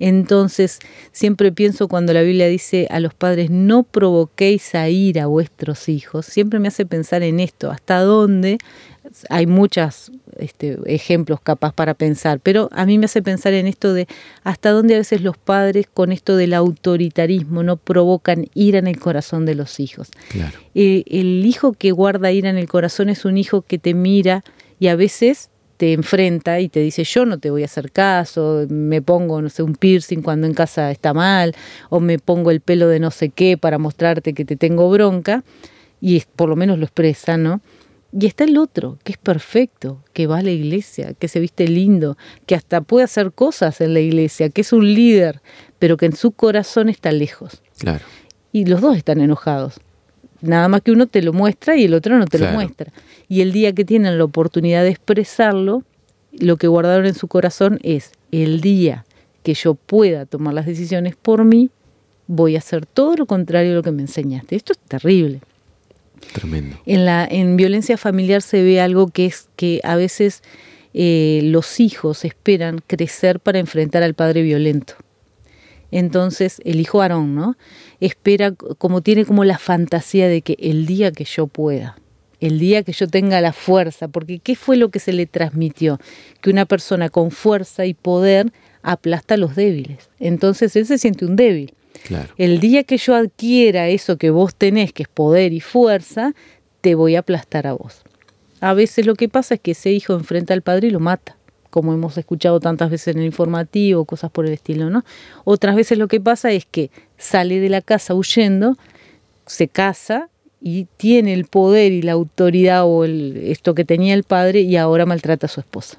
Entonces, 0.00 0.80
siempre 1.12 1.52
pienso 1.52 1.86
cuando 1.86 2.12
la 2.12 2.22
Biblia 2.22 2.48
dice 2.48 2.88
a 2.90 2.98
los 2.98 3.14
padres, 3.14 3.50
no 3.50 3.84
provoquéis 3.84 4.74
a 4.74 4.88
ir 4.88 5.20
a 5.20 5.26
vuestros 5.26 5.88
hijos, 5.88 6.26
siempre 6.26 6.58
me 6.58 6.68
hace 6.68 6.86
pensar 6.86 7.22
en 7.22 7.38
esto, 7.38 7.70
hasta 7.70 8.00
dónde, 8.00 8.58
hay 9.28 9.46
muchos 9.46 10.10
este, 10.38 10.78
ejemplos 10.86 11.40
capaz 11.40 11.72
para 11.72 11.94
pensar, 11.94 12.40
pero 12.40 12.68
a 12.72 12.86
mí 12.86 12.98
me 12.98 13.06
hace 13.06 13.22
pensar 13.22 13.52
en 13.52 13.66
esto 13.66 13.92
de 13.92 14.06
hasta 14.44 14.70
dónde 14.70 14.94
a 14.94 14.98
veces 14.98 15.22
los 15.22 15.36
padres 15.36 15.86
con 15.92 16.12
esto 16.12 16.36
del 16.36 16.54
autoritarismo 16.54 17.62
no 17.62 17.76
provocan 17.76 18.46
ira 18.54 18.78
en 18.78 18.86
el 18.86 18.98
corazón 18.98 19.46
de 19.46 19.54
los 19.54 19.80
hijos. 19.80 20.10
Eh, 20.74 21.04
el 21.06 21.44
hijo 21.44 21.72
que 21.72 21.92
guarda 21.92 22.32
ira 22.32 22.50
en 22.50 22.58
el 22.58 22.68
corazón 22.68 23.08
es 23.08 23.24
un 23.24 23.36
hijo 23.36 23.62
que 23.62 23.78
te 23.78 23.94
mira 23.94 24.44
y 24.78 24.88
a 24.88 24.96
veces 24.96 25.49
te 25.80 25.94
enfrenta 25.94 26.60
y 26.60 26.68
te 26.68 26.80
dice 26.80 27.04
yo 27.04 27.24
no 27.24 27.38
te 27.38 27.48
voy 27.48 27.62
a 27.62 27.64
hacer 27.64 27.90
caso, 27.90 28.66
me 28.68 29.00
pongo, 29.00 29.40
no 29.40 29.48
sé, 29.48 29.62
un 29.62 29.74
piercing 29.74 30.20
cuando 30.20 30.46
en 30.46 30.52
casa 30.52 30.90
está 30.90 31.14
mal, 31.14 31.56
o 31.88 32.00
me 32.00 32.18
pongo 32.18 32.50
el 32.50 32.60
pelo 32.60 32.86
de 32.86 33.00
no 33.00 33.10
sé 33.10 33.30
qué 33.30 33.56
para 33.56 33.78
mostrarte 33.78 34.34
que 34.34 34.44
te 34.44 34.56
tengo 34.56 34.90
bronca, 34.90 35.42
y 35.98 36.22
por 36.36 36.50
lo 36.50 36.56
menos 36.56 36.78
lo 36.78 36.84
expresa, 36.84 37.38
¿no? 37.38 37.62
Y 38.12 38.26
está 38.26 38.44
el 38.44 38.58
otro, 38.58 38.98
que 39.04 39.12
es 39.12 39.18
perfecto, 39.18 40.04
que 40.12 40.26
va 40.26 40.40
a 40.40 40.42
la 40.42 40.50
iglesia, 40.50 41.14
que 41.14 41.28
se 41.28 41.40
viste 41.40 41.66
lindo, 41.66 42.18
que 42.44 42.54
hasta 42.54 42.82
puede 42.82 43.04
hacer 43.04 43.32
cosas 43.32 43.80
en 43.80 43.94
la 43.94 44.00
iglesia, 44.00 44.50
que 44.50 44.60
es 44.60 44.74
un 44.74 44.92
líder, 44.92 45.40
pero 45.78 45.96
que 45.96 46.04
en 46.04 46.14
su 46.14 46.32
corazón 46.32 46.90
está 46.90 47.10
lejos. 47.10 47.62
Claro. 47.78 48.04
Y 48.52 48.66
los 48.66 48.82
dos 48.82 48.98
están 48.98 49.22
enojados. 49.22 49.80
Nada 50.42 50.68
más 50.68 50.82
que 50.82 50.92
uno 50.92 51.06
te 51.06 51.22
lo 51.22 51.32
muestra 51.32 51.76
y 51.76 51.84
el 51.84 51.94
otro 51.94 52.18
no 52.18 52.26
te 52.26 52.38
lo 52.38 52.50
muestra. 52.52 52.92
Y 53.28 53.42
el 53.42 53.52
día 53.52 53.72
que 53.72 53.84
tienen 53.84 54.18
la 54.18 54.24
oportunidad 54.24 54.82
de 54.82 54.90
expresarlo, 54.90 55.82
lo 56.32 56.56
que 56.56 56.66
guardaron 56.66 57.06
en 57.06 57.14
su 57.14 57.28
corazón 57.28 57.78
es 57.82 58.12
el 58.32 58.60
día 58.60 59.04
que 59.42 59.54
yo 59.54 59.74
pueda 59.74 60.26
tomar 60.26 60.54
las 60.54 60.66
decisiones 60.66 61.16
por 61.16 61.44
mí, 61.44 61.70
voy 62.26 62.56
a 62.56 62.58
hacer 62.58 62.86
todo 62.86 63.16
lo 63.16 63.26
contrario 63.26 63.72
a 63.72 63.74
lo 63.74 63.82
que 63.82 63.90
me 63.90 64.02
enseñaste. 64.02 64.56
Esto 64.56 64.72
es 64.72 64.78
terrible. 64.78 65.40
Tremendo. 66.32 66.76
En, 66.86 67.04
la, 67.04 67.26
en 67.28 67.56
violencia 67.56 67.96
familiar 67.96 68.42
se 68.42 68.62
ve 68.62 68.80
algo 68.80 69.08
que 69.08 69.26
es 69.26 69.48
que 69.56 69.80
a 69.82 69.96
veces 69.96 70.42
eh, 70.92 71.40
los 71.44 71.80
hijos 71.80 72.24
esperan 72.24 72.80
crecer 72.86 73.40
para 73.40 73.58
enfrentar 73.58 74.02
al 74.02 74.14
padre 74.14 74.42
violento. 74.42 74.94
Entonces, 75.90 76.60
el 76.64 76.78
hijo 76.80 77.02
Aarón, 77.02 77.34
¿no? 77.34 77.56
Espera, 78.00 78.52
como 78.52 79.02
tiene 79.02 79.24
como 79.24 79.44
la 79.44 79.58
fantasía 79.58 80.28
de 80.28 80.42
que 80.42 80.56
el 80.58 80.86
día 80.86 81.12
que 81.12 81.24
yo 81.24 81.46
pueda, 81.46 81.98
el 82.40 82.58
día 82.58 82.82
que 82.82 82.92
yo 82.92 83.06
tenga 83.06 83.40
la 83.40 83.52
fuerza, 83.52 84.08
porque 84.08 84.38
¿qué 84.38 84.56
fue 84.56 84.76
lo 84.76 84.88
que 84.88 84.98
se 84.98 85.12
le 85.12 85.26
transmitió? 85.26 86.00
Que 86.40 86.50
una 86.50 86.64
persona 86.64 87.10
con 87.10 87.30
fuerza 87.30 87.84
y 87.84 87.94
poder 87.94 88.52
aplasta 88.82 89.34
a 89.34 89.36
los 89.36 89.54
débiles. 89.54 90.08
Entonces 90.18 90.74
él 90.76 90.86
se 90.86 90.98
siente 90.98 91.26
un 91.26 91.36
débil. 91.36 91.74
El 92.38 92.60
día 92.60 92.84
que 92.84 92.96
yo 92.96 93.14
adquiera 93.14 93.88
eso 93.88 94.16
que 94.16 94.30
vos 94.30 94.54
tenés, 94.54 94.92
que 94.92 95.02
es 95.02 95.08
poder 95.08 95.52
y 95.52 95.60
fuerza, 95.60 96.32
te 96.80 96.94
voy 96.94 97.16
a 97.16 97.20
aplastar 97.20 97.66
a 97.66 97.74
vos. 97.74 98.02
A 98.60 98.72
veces 98.72 99.04
lo 99.04 99.14
que 99.14 99.28
pasa 99.28 99.54
es 99.54 99.60
que 99.60 99.72
ese 99.72 99.92
hijo 99.92 100.14
enfrenta 100.14 100.54
al 100.54 100.62
padre 100.62 100.88
y 100.88 100.90
lo 100.90 101.00
mata 101.00 101.36
como 101.70 101.94
hemos 101.94 102.18
escuchado 102.18 102.60
tantas 102.60 102.90
veces 102.90 103.14
en 103.14 103.20
el 103.20 103.26
informativo, 103.26 104.04
cosas 104.04 104.30
por 104.30 104.44
el 104.44 104.52
estilo, 104.52 104.90
¿no? 104.90 105.04
Otras 105.44 105.76
veces 105.76 105.98
lo 105.98 106.08
que 106.08 106.20
pasa 106.20 106.50
es 106.50 106.66
que 106.66 106.90
sale 107.20 107.60
de 107.60 107.68
la 107.68 107.82
casa 107.82 108.14
huyendo, 108.14 108.76
se 109.46 109.68
casa 109.68 110.28
y 110.60 110.86
tiene 110.96 111.34
el 111.34 111.44
poder 111.44 111.92
y 111.92 112.02
la 112.02 112.12
autoridad 112.12 112.84
o 112.84 113.04
el, 113.04 113.36
esto 113.44 113.74
que 113.74 113.84
tenía 113.84 114.14
el 114.14 114.24
padre 114.24 114.62
y 114.62 114.76
ahora 114.76 115.06
maltrata 115.06 115.46
a 115.46 115.48
su 115.48 115.60
esposa. 115.60 115.98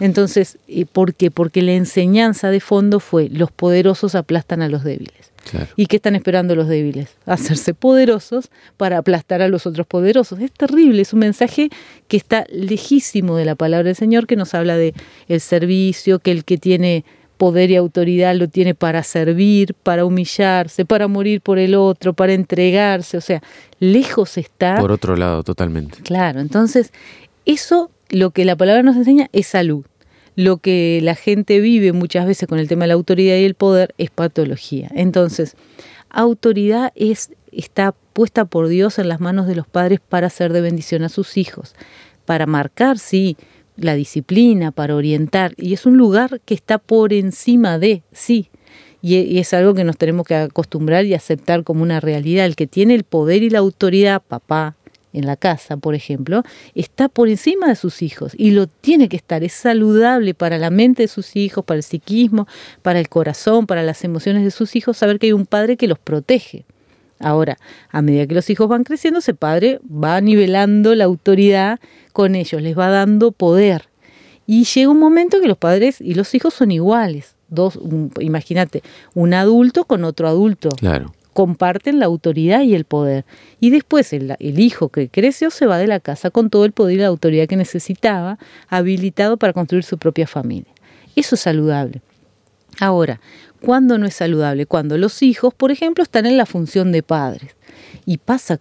Entonces, 0.00 0.58
¿por 0.92 1.14
qué? 1.14 1.30
Porque 1.30 1.62
la 1.62 1.72
enseñanza 1.72 2.50
de 2.50 2.60
fondo 2.60 3.00
fue 3.00 3.28
los 3.30 3.50
poderosos 3.50 4.14
aplastan 4.14 4.60
a 4.60 4.68
los 4.68 4.84
débiles. 4.84 5.32
¿Y 5.76 5.86
qué 5.86 5.96
están 5.96 6.14
esperando 6.14 6.54
los 6.54 6.68
débiles? 6.68 7.16
Hacerse 7.26 7.72
poderosos 7.72 8.50
para 8.76 8.98
aplastar 8.98 9.40
a 9.40 9.48
los 9.48 9.66
otros 9.66 9.86
poderosos. 9.86 10.40
Es 10.40 10.52
terrible, 10.52 11.02
es 11.02 11.12
un 11.12 11.20
mensaje 11.20 11.70
que 12.08 12.16
está 12.16 12.44
lejísimo 12.50 13.36
de 13.36 13.44
la 13.44 13.54
palabra 13.54 13.86
del 13.86 13.96
Señor 13.96 14.26
que 14.26 14.36
nos 14.36 14.54
habla 14.54 14.76
de 14.76 14.94
el 15.28 15.40
servicio, 15.40 16.18
que 16.18 16.32
el 16.32 16.44
que 16.44 16.58
tiene 16.58 17.04
poder 17.42 17.72
y 17.72 17.74
autoridad 17.74 18.36
lo 18.36 18.46
tiene 18.46 18.72
para 18.72 19.02
servir, 19.02 19.74
para 19.74 20.04
humillarse, 20.04 20.84
para 20.84 21.08
morir 21.08 21.40
por 21.40 21.58
el 21.58 21.74
otro, 21.74 22.12
para 22.12 22.34
entregarse, 22.34 23.16
o 23.16 23.20
sea, 23.20 23.42
lejos 23.80 24.38
está. 24.38 24.76
Por 24.76 24.92
otro 24.92 25.16
lado, 25.16 25.42
totalmente. 25.42 26.02
Claro, 26.02 26.38
entonces, 26.38 26.92
eso 27.44 27.90
lo 28.10 28.30
que 28.30 28.44
la 28.44 28.54
palabra 28.54 28.84
nos 28.84 28.94
enseña 28.94 29.28
es 29.32 29.48
salud 29.48 29.84
lo 30.36 30.58
que 30.58 31.00
la 31.02 31.16
gente 31.16 31.58
vive 31.58 31.92
muchas 31.92 32.26
veces 32.26 32.48
con 32.48 32.60
el 32.60 32.68
tema 32.68 32.84
de 32.84 32.88
la 32.88 32.94
autoridad 32.94 33.36
y 33.36 33.44
el 33.44 33.54
poder 33.54 33.92
es 33.98 34.10
patología. 34.10 34.88
Entonces, 34.94 35.56
autoridad 36.10 36.92
es, 36.94 37.32
está 37.50 37.92
puesta 38.12 38.44
por 38.44 38.68
Dios 38.68 39.00
en 39.00 39.08
las 39.08 39.18
manos 39.18 39.48
de 39.48 39.56
los 39.56 39.66
padres 39.66 39.98
para 39.98 40.30
ser 40.30 40.52
de 40.52 40.60
bendición 40.60 41.02
a 41.02 41.08
sus 41.08 41.36
hijos, 41.36 41.74
para 42.24 42.46
marcar, 42.46 43.00
sí, 43.00 43.36
la 43.76 43.94
disciplina, 43.94 44.70
para 44.70 44.94
orientar, 44.94 45.54
y 45.56 45.72
es 45.72 45.86
un 45.86 45.96
lugar 45.96 46.40
que 46.44 46.54
está 46.54 46.78
por 46.78 47.12
encima 47.12 47.78
de, 47.78 48.02
sí, 48.12 48.50
y, 49.02 49.38
es 49.38 49.52
algo 49.52 49.74
que 49.74 49.84
nos 49.84 49.96
tenemos 49.96 50.26
que 50.26 50.36
acostumbrar 50.36 51.04
y 51.04 51.14
aceptar 51.14 51.64
como 51.64 51.82
una 51.82 51.98
realidad. 51.98 52.46
El 52.46 52.54
que 52.54 52.68
tiene 52.68 52.94
el 52.94 53.02
poder 53.02 53.42
y 53.42 53.50
la 53.50 53.58
autoridad, 53.58 54.22
papá, 54.22 54.76
en 55.12 55.26
la 55.26 55.36
casa, 55.36 55.76
por 55.76 55.94
ejemplo, 55.94 56.42
está 56.74 57.08
por 57.08 57.28
encima 57.28 57.68
de 57.68 57.76
sus 57.76 58.00
hijos 58.00 58.32
y 58.36 58.52
lo 58.52 58.66
tiene 58.66 59.08
que 59.08 59.16
estar. 59.16 59.44
Es 59.44 59.52
saludable 59.52 60.32
para 60.32 60.56
la 60.56 60.70
mente 60.70 61.02
de 61.02 61.08
sus 61.08 61.36
hijos, 61.36 61.64
para 61.64 61.76
el 61.76 61.82
psiquismo, 61.82 62.46
para 62.80 62.98
el 62.98 63.08
corazón, 63.08 63.66
para 63.66 63.82
las 63.82 64.04
emociones 64.04 64.44
de 64.44 64.50
sus 64.50 64.74
hijos, 64.74 64.96
saber 64.96 65.18
que 65.18 65.26
hay 65.26 65.32
un 65.32 65.44
padre 65.44 65.76
que 65.76 65.86
los 65.86 65.98
protege. 65.98 66.64
Ahora, 67.22 67.58
a 67.90 68.02
medida 68.02 68.26
que 68.26 68.34
los 68.34 68.50
hijos 68.50 68.68
van 68.68 68.84
creciendo, 68.84 69.20
ese 69.20 69.34
padre 69.34 69.80
va 69.82 70.20
nivelando 70.20 70.94
la 70.94 71.04
autoridad 71.04 71.80
con 72.12 72.34
ellos, 72.34 72.60
les 72.60 72.76
va 72.76 72.88
dando 72.88 73.32
poder. 73.32 73.88
Y 74.46 74.64
llega 74.64 74.90
un 74.90 74.98
momento 74.98 75.40
que 75.40 75.48
los 75.48 75.56
padres 75.56 76.00
y 76.00 76.14
los 76.14 76.34
hijos 76.34 76.54
son 76.54 76.70
iguales. 76.70 77.36
Dos, 77.48 77.78
imagínate, 78.20 78.82
un 79.14 79.34
adulto 79.34 79.84
con 79.84 80.04
otro 80.04 80.26
adulto. 80.28 80.70
Claro 80.70 81.12
comparten 81.32 81.98
la 81.98 82.06
autoridad 82.06 82.62
y 82.62 82.74
el 82.74 82.84
poder. 82.84 83.24
Y 83.60 83.70
después 83.70 84.12
el, 84.12 84.36
hijo 84.40 84.88
que 84.88 85.08
creció 85.08 85.50
se 85.50 85.66
va 85.66 85.78
de 85.78 85.86
la 85.86 86.00
casa 86.00 86.30
con 86.30 86.50
todo 86.50 86.64
el 86.64 86.72
poder 86.72 86.96
y 86.96 87.00
la 87.00 87.06
autoridad 87.06 87.46
que 87.46 87.56
necesitaba, 87.56 88.38
habilitado 88.68 89.36
para 89.36 89.52
construir 89.52 89.84
su 89.84 89.98
propia 89.98 90.26
familia. 90.26 90.72
Eso 91.16 91.34
es 91.34 91.40
saludable. 91.40 92.02
Ahora, 92.80 93.20
¿cuándo 93.62 93.98
no 93.98 94.06
es 94.06 94.14
saludable? 94.14 94.66
Cuando 94.66 94.98
los 94.98 95.22
hijos, 95.22 95.54
por 95.54 95.70
ejemplo, 95.70 96.02
están 96.02 96.26
en 96.26 96.36
la 96.36 96.46
función 96.46 96.92
de 96.92 97.02
padres. 97.02 97.56
Y 98.04 98.18
pasa 98.18 98.60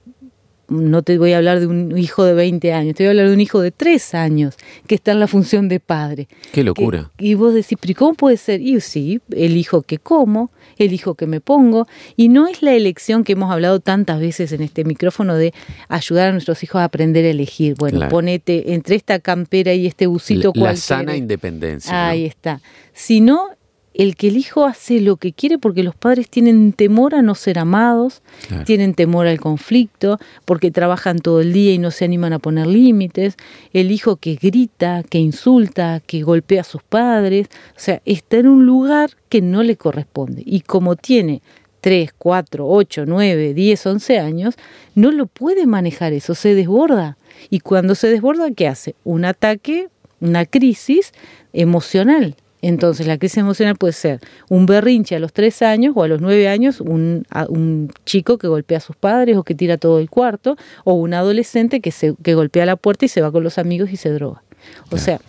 no 0.72 1.04
te 1.04 1.18
voy 1.18 1.34
a 1.34 1.38
hablar 1.38 1.60
de 1.60 1.68
un 1.68 1.98
hijo 1.98 2.24
de 2.24 2.34
20 2.34 2.74
años, 2.74 2.96
te 2.96 3.04
voy 3.04 3.08
a 3.08 3.10
hablar 3.12 3.28
de 3.28 3.34
un 3.34 3.42
hijo 3.42 3.62
de 3.62 3.72
3 3.72 4.16
años 4.16 4.56
que 4.88 4.96
está 4.96 5.12
en 5.12 5.20
la 5.20 5.28
función 5.28 5.68
de 5.68 5.80
padre. 5.80 6.28
Qué 6.54 6.64
locura. 6.64 7.12
y 7.20 7.34
vos 7.34 7.54
decís, 7.54 7.78
pero 7.80 7.94
¿cómo 7.98 8.14
puede 8.14 8.38
ser? 8.38 8.62
Y 8.62 8.80
sí, 8.80 9.20
el 9.32 9.58
hijo 9.58 9.82
que 9.82 9.98
como, 9.98 10.50
el 10.78 10.94
hijo 10.94 11.16
que 11.16 11.28
me 11.28 11.42
pongo, 11.42 11.88
y 12.16 12.30
no 12.30 12.48
es 12.48 12.62
la 12.62 12.74
elección 12.74 13.24
que 13.24 13.34
hemos 13.34 13.52
hablado 13.52 13.82
tantas 13.82 14.20
veces 14.20 14.52
en 14.54 14.62
este 14.62 14.86
micrófono 14.86 15.36
de 15.36 15.54
ayudar 15.90 16.30
a 16.30 16.32
nuestros 16.32 16.64
hijos 16.64 16.80
a 16.80 16.86
aprender 16.86 17.26
a 17.26 17.30
elegir. 17.30 17.76
Bueno, 17.78 18.08
ponete 18.10 18.74
entre 18.74 18.96
esta 18.96 19.20
campera 19.20 19.74
y 19.74 19.88
este 19.88 20.08
busito. 20.08 20.54
La, 20.56 20.72
la 20.72 20.76
sana 20.78 21.18
independencia. 21.18 22.10
Ahí 22.10 22.26
está. 22.26 22.62
Si 22.94 23.20
no, 23.20 23.50
el 23.93 24.15
que 24.15 24.30
el 24.30 24.38
hijo 24.38 24.65
hace 24.65 25.01
lo 25.01 25.17
que 25.17 25.34
quiere 25.34 25.58
porque 25.58 25.84
los 25.84 25.95
padres 25.95 26.30
tienen 26.30 26.73
temor 26.73 27.13
a 27.13 27.21
no 27.21 27.36
ser 27.36 27.60
amados, 27.60 28.21
tienen 28.65 28.93
temor 28.93 29.27
al 29.27 29.39
conflicto, 29.39 30.19
porque 30.45 30.71
trabajan 30.71 31.19
todo 31.19 31.41
el 31.41 31.51
día 31.51 31.73
y 31.73 31.77
no 31.77 31.91
se 31.91 32.06
animan 32.06 32.34
a 32.34 32.39
poner 32.39 32.67
límites, 32.67 33.36
el 33.73 33.91
hijo 33.91 34.15
que 34.15 34.36
grita, 34.36 35.04
que 35.04 35.19
insulta, 35.19 36.01
que 36.06 36.23
golpea 36.23 36.62
a 36.62 36.65
sus 36.65 36.84
padres, 36.84 37.47
o 37.75 37.80
sea, 37.80 38.01
está 38.06 38.38
en 38.38 38.47
un 38.47 38.65
lugar 38.65 39.12
que 39.30 39.41
no 39.41 39.62
le 39.63 39.75
corresponde. 39.75 40.41
Y 40.45 40.62
como 40.62 40.95
tiene 40.95 41.41
3, 41.82 42.12
4, 42.17 42.65
8, 42.67 43.04
9, 43.06 43.54
10, 43.54 43.86
11 43.86 44.19
años, 44.19 44.56
no 44.95 45.12
lo 45.12 45.25
puede 45.25 45.65
manejar 45.65 46.13
eso, 46.13 46.34
se 46.34 46.56
desborda. 46.56 47.17
Y 47.49 47.60
cuando 47.60 47.95
se 47.95 48.08
desborda, 48.08 48.51
¿qué 48.51 48.67
hace? 48.67 48.95
Un 49.04 49.25
ataque, 49.25 49.89
una 50.21 50.45
crisis 50.45 51.12
emocional 51.54 52.36
entonces, 52.62 53.08
la 53.08 53.17
crisis 53.17 53.39
emocional 53.39 53.76
puede 53.76 53.93
ser 53.93 54.19
un 54.50 54.65
berrinche 54.65 55.15
a 55.15 55.19
los 55.19 55.34
tres 55.34 55.62
años 55.62 55.93
o 55.95 56.04
a 56.04 56.08
los 56.08 56.21
nueve 56.21 56.47
años, 56.47 56.80
un, 56.80 57.26
un 57.50 57.91
chico 58.06 58.38
que 58.38 58.47
golpea 58.47 58.78
a 58.78 58.82
sus 58.82 58.95
padres 58.95 59.36
o 59.38 59.43
que 59.43 59.56
tira 59.56 59.78
todo 59.78 60.00
el 60.00 60.10
cuarto, 60.10 60.58
o 60.84 60.93
un 60.93 61.13
adolescente 61.13 61.82
que, 61.82 61.91
se, 61.91 62.13
que 62.21 62.36
golpea 62.36 62.65
la 62.65 62.76
puerta 62.76 63.06
y 63.06 63.08
se 63.08 63.21
va 63.21 63.32
con 63.32 63.43
los 63.43 63.58
amigos 63.58 63.91
y 63.91 63.97
se 63.97 64.12
droga. 64.12 64.43
O 64.91 64.97
sea, 64.97 65.19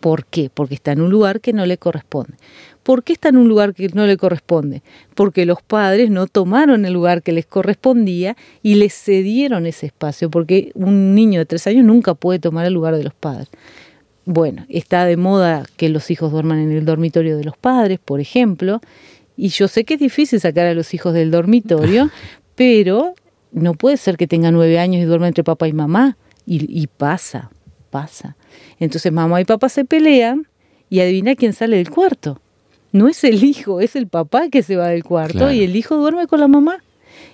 ¿por 0.00 0.24
qué? 0.24 0.50
Porque 0.52 0.74
está 0.74 0.92
en 0.92 1.02
un 1.02 1.10
lugar 1.10 1.40
que 1.40 1.52
no 1.52 1.66
le 1.66 1.76
corresponde. 1.76 2.34
¿Por 2.82 3.02
qué 3.02 3.14
está 3.14 3.30
en 3.30 3.38
un 3.38 3.48
lugar 3.48 3.74
que 3.74 3.88
no 3.88 4.06
le 4.06 4.16
corresponde? 4.18 4.82
Porque 5.14 5.46
los 5.46 5.62
padres 5.62 6.10
no 6.10 6.26
tomaron 6.26 6.84
el 6.84 6.92
lugar 6.92 7.22
que 7.22 7.32
les 7.32 7.46
correspondía 7.46 8.36
y 8.62 8.74
les 8.74 8.94
cedieron 8.94 9.64
ese 9.66 9.86
espacio, 9.86 10.30
porque 10.30 10.70
un 10.74 11.14
niño 11.14 11.40
de 11.40 11.46
tres 11.46 11.66
años 11.66 11.84
nunca 11.84 12.14
puede 12.14 12.38
tomar 12.38 12.66
el 12.66 12.74
lugar 12.74 12.96
de 12.96 13.04
los 13.04 13.14
padres. 13.14 13.48
Bueno, 14.26 14.64
está 14.68 15.04
de 15.04 15.16
moda 15.16 15.64
que 15.76 15.88
los 15.88 16.10
hijos 16.10 16.32
duerman 16.32 16.58
en 16.58 16.72
el 16.72 16.84
dormitorio 16.84 17.36
de 17.36 17.44
los 17.44 17.56
padres, 17.56 17.98
por 18.02 18.20
ejemplo, 18.20 18.80
y 19.36 19.48
yo 19.48 19.68
sé 19.68 19.84
que 19.84 19.94
es 19.94 20.00
difícil 20.00 20.40
sacar 20.40 20.66
a 20.66 20.74
los 20.74 20.94
hijos 20.94 21.12
del 21.12 21.30
dormitorio, 21.30 22.10
pero 22.54 23.14
no 23.52 23.74
puede 23.74 23.96
ser 23.96 24.16
que 24.16 24.26
tenga 24.26 24.50
nueve 24.50 24.78
años 24.78 25.02
y 25.02 25.04
duerma 25.04 25.28
entre 25.28 25.44
papá 25.44 25.68
y 25.68 25.72
mamá. 25.72 26.16
Y, 26.46 26.86
pasa, 26.88 27.50
pasa. 27.88 28.36
Entonces 28.78 29.10
mamá 29.10 29.40
y 29.40 29.46
papá 29.46 29.70
se 29.70 29.86
pelean 29.86 30.46
y 30.90 31.00
adivina 31.00 31.34
quién 31.36 31.54
sale 31.54 31.78
del 31.78 31.88
cuarto. 31.88 32.38
No 32.92 33.08
es 33.08 33.24
el 33.24 33.42
hijo, 33.42 33.80
es 33.80 33.96
el 33.96 34.08
papá 34.08 34.50
que 34.50 34.62
se 34.62 34.76
va 34.76 34.88
del 34.88 35.04
cuarto 35.04 35.50
y 35.50 35.62
el 35.62 35.74
hijo 35.74 35.96
duerme 35.96 36.26
con 36.26 36.40
la 36.40 36.48
mamá. 36.48 36.84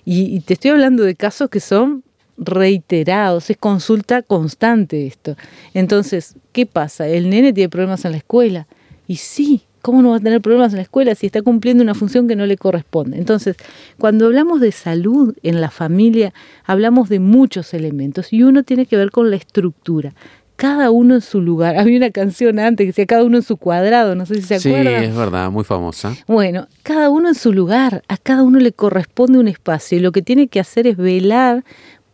y, 0.05 0.39
te 0.41 0.55
estoy 0.55 0.71
hablando 0.71 1.03
de 1.03 1.17
casos 1.17 1.51
que 1.51 1.59
son 1.59 2.05
reiterados, 2.41 3.51
es 3.51 3.57
consulta 3.57 4.23
constante 4.23 5.07
esto. 5.07 5.37
Entonces, 5.75 6.35
¿qué 6.53 6.67
pasa? 6.67 7.07
El 7.07 7.31
nene 7.31 7.53
tiene 7.53 7.69
problemas 7.69 8.05
en 8.05 8.13
la 8.13 8.19
escuela. 8.19 8.67
Y 9.07 9.17
sí, 9.17 9.63
¿cómo 9.83 10.03
no 10.03 10.11
va 10.11 10.17
a 10.17 10.21
tener 10.21 10.41
problemas 10.41 10.73
en 10.73 10.77
la 10.77 10.83
escuela 10.83 11.15
si 11.15 11.27
está 11.27 11.43
cumpliendo 11.43 11.83
una 11.83 11.95
función 11.95 12.27
que 12.27 12.37
no 12.37 12.47
le 12.47 12.57
corresponde? 12.57 13.19
Entonces, 13.19 13.57
cuando 13.99 14.27
hablamos 14.27 14.61
de 14.61 14.73
salud 14.73 15.37
en 15.43 15.61
la 15.61 15.71
familia, 15.71 16.33
hablamos 16.65 17.09
de 17.09 17.21
muchos 17.21 17.75
elementos 17.75 18.33
y 18.33 18.43
uno 18.43 18.63
tiene 18.63 18.87
que 18.87 18.97
ver 18.97 19.11
con 19.11 19.31
la 19.31 19.37
estructura 19.37 20.15
cada 20.61 20.91
uno 20.91 21.15
en 21.15 21.21
su 21.23 21.41
lugar. 21.41 21.77
Había 21.79 21.97
una 21.97 22.11
canción 22.11 22.59
antes 22.59 22.85
que 22.85 22.89
decía 22.89 23.07
cada 23.07 23.25
uno 23.25 23.39
en 23.39 23.43
su 23.43 23.57
cuadrado, 23.57 24.15
no 24.15 24.27
sé 24.27 24.35
si 24.35 24.43
se 24.43 24.57
acuerdan. 24.57 25.03
Sí, 25.03 25.09
es 25.09 25.17
verdad, 25.17 25.51
muy 25.51 25.65
famosa. 25.65 26.15
Bueno, 26.27 26.69
cada 26.83 27.09
uno 27.09 27.29
en 27.29 27.35
su 27.35 27.55
lugar, 27.55 28.03
a 28.09 28.19
cada 28.19 28.43
uno 28.43 28.59
le 28.59 28.73
corresponde 28.73 29.39
un 29.39 29.49
espacio 29.49 29.97
y 29.97 30.03
lo 30.03 30.13
que 30.13 30.21
tiene 30.21 30.49
que 30.49 30.61
hacer 30.61 30.87
es 30.87 30.99
velar 30.99 31.65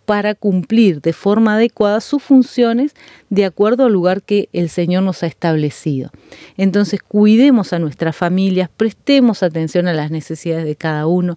para 0.06 0.34
cumplir 0.34 1.02
de 1.02 1.12
forma 1.12 1.56
adecuada 1.56 2.00
sus 2.00 2.22
funciones 2.22 2.94
de 3.28 3.44
acuerdo 3.44 3.84
al 3.84 3.92
lugar 3.92 4.22
que 4.22 4.48
el 4.52 4.70
Señor 4.70 5.02
nos 5.02 5.22
ha 5.22 5.26
establecido. 5.26 6.10
Entonces, 6.56 7.02
cuidemos 7.02 7.72
a 7.72 7.80
nuestras 7.80 8.16
familias, 8.16 8.70
prestemos 8.74 9.42
atención 9.42 9.88
a 9.88 9.92
las 9.92 10.10
necesidades 10.12 10.64
de 10.64 10.76
cada 10.76 11.06
uno. 11.06 11.36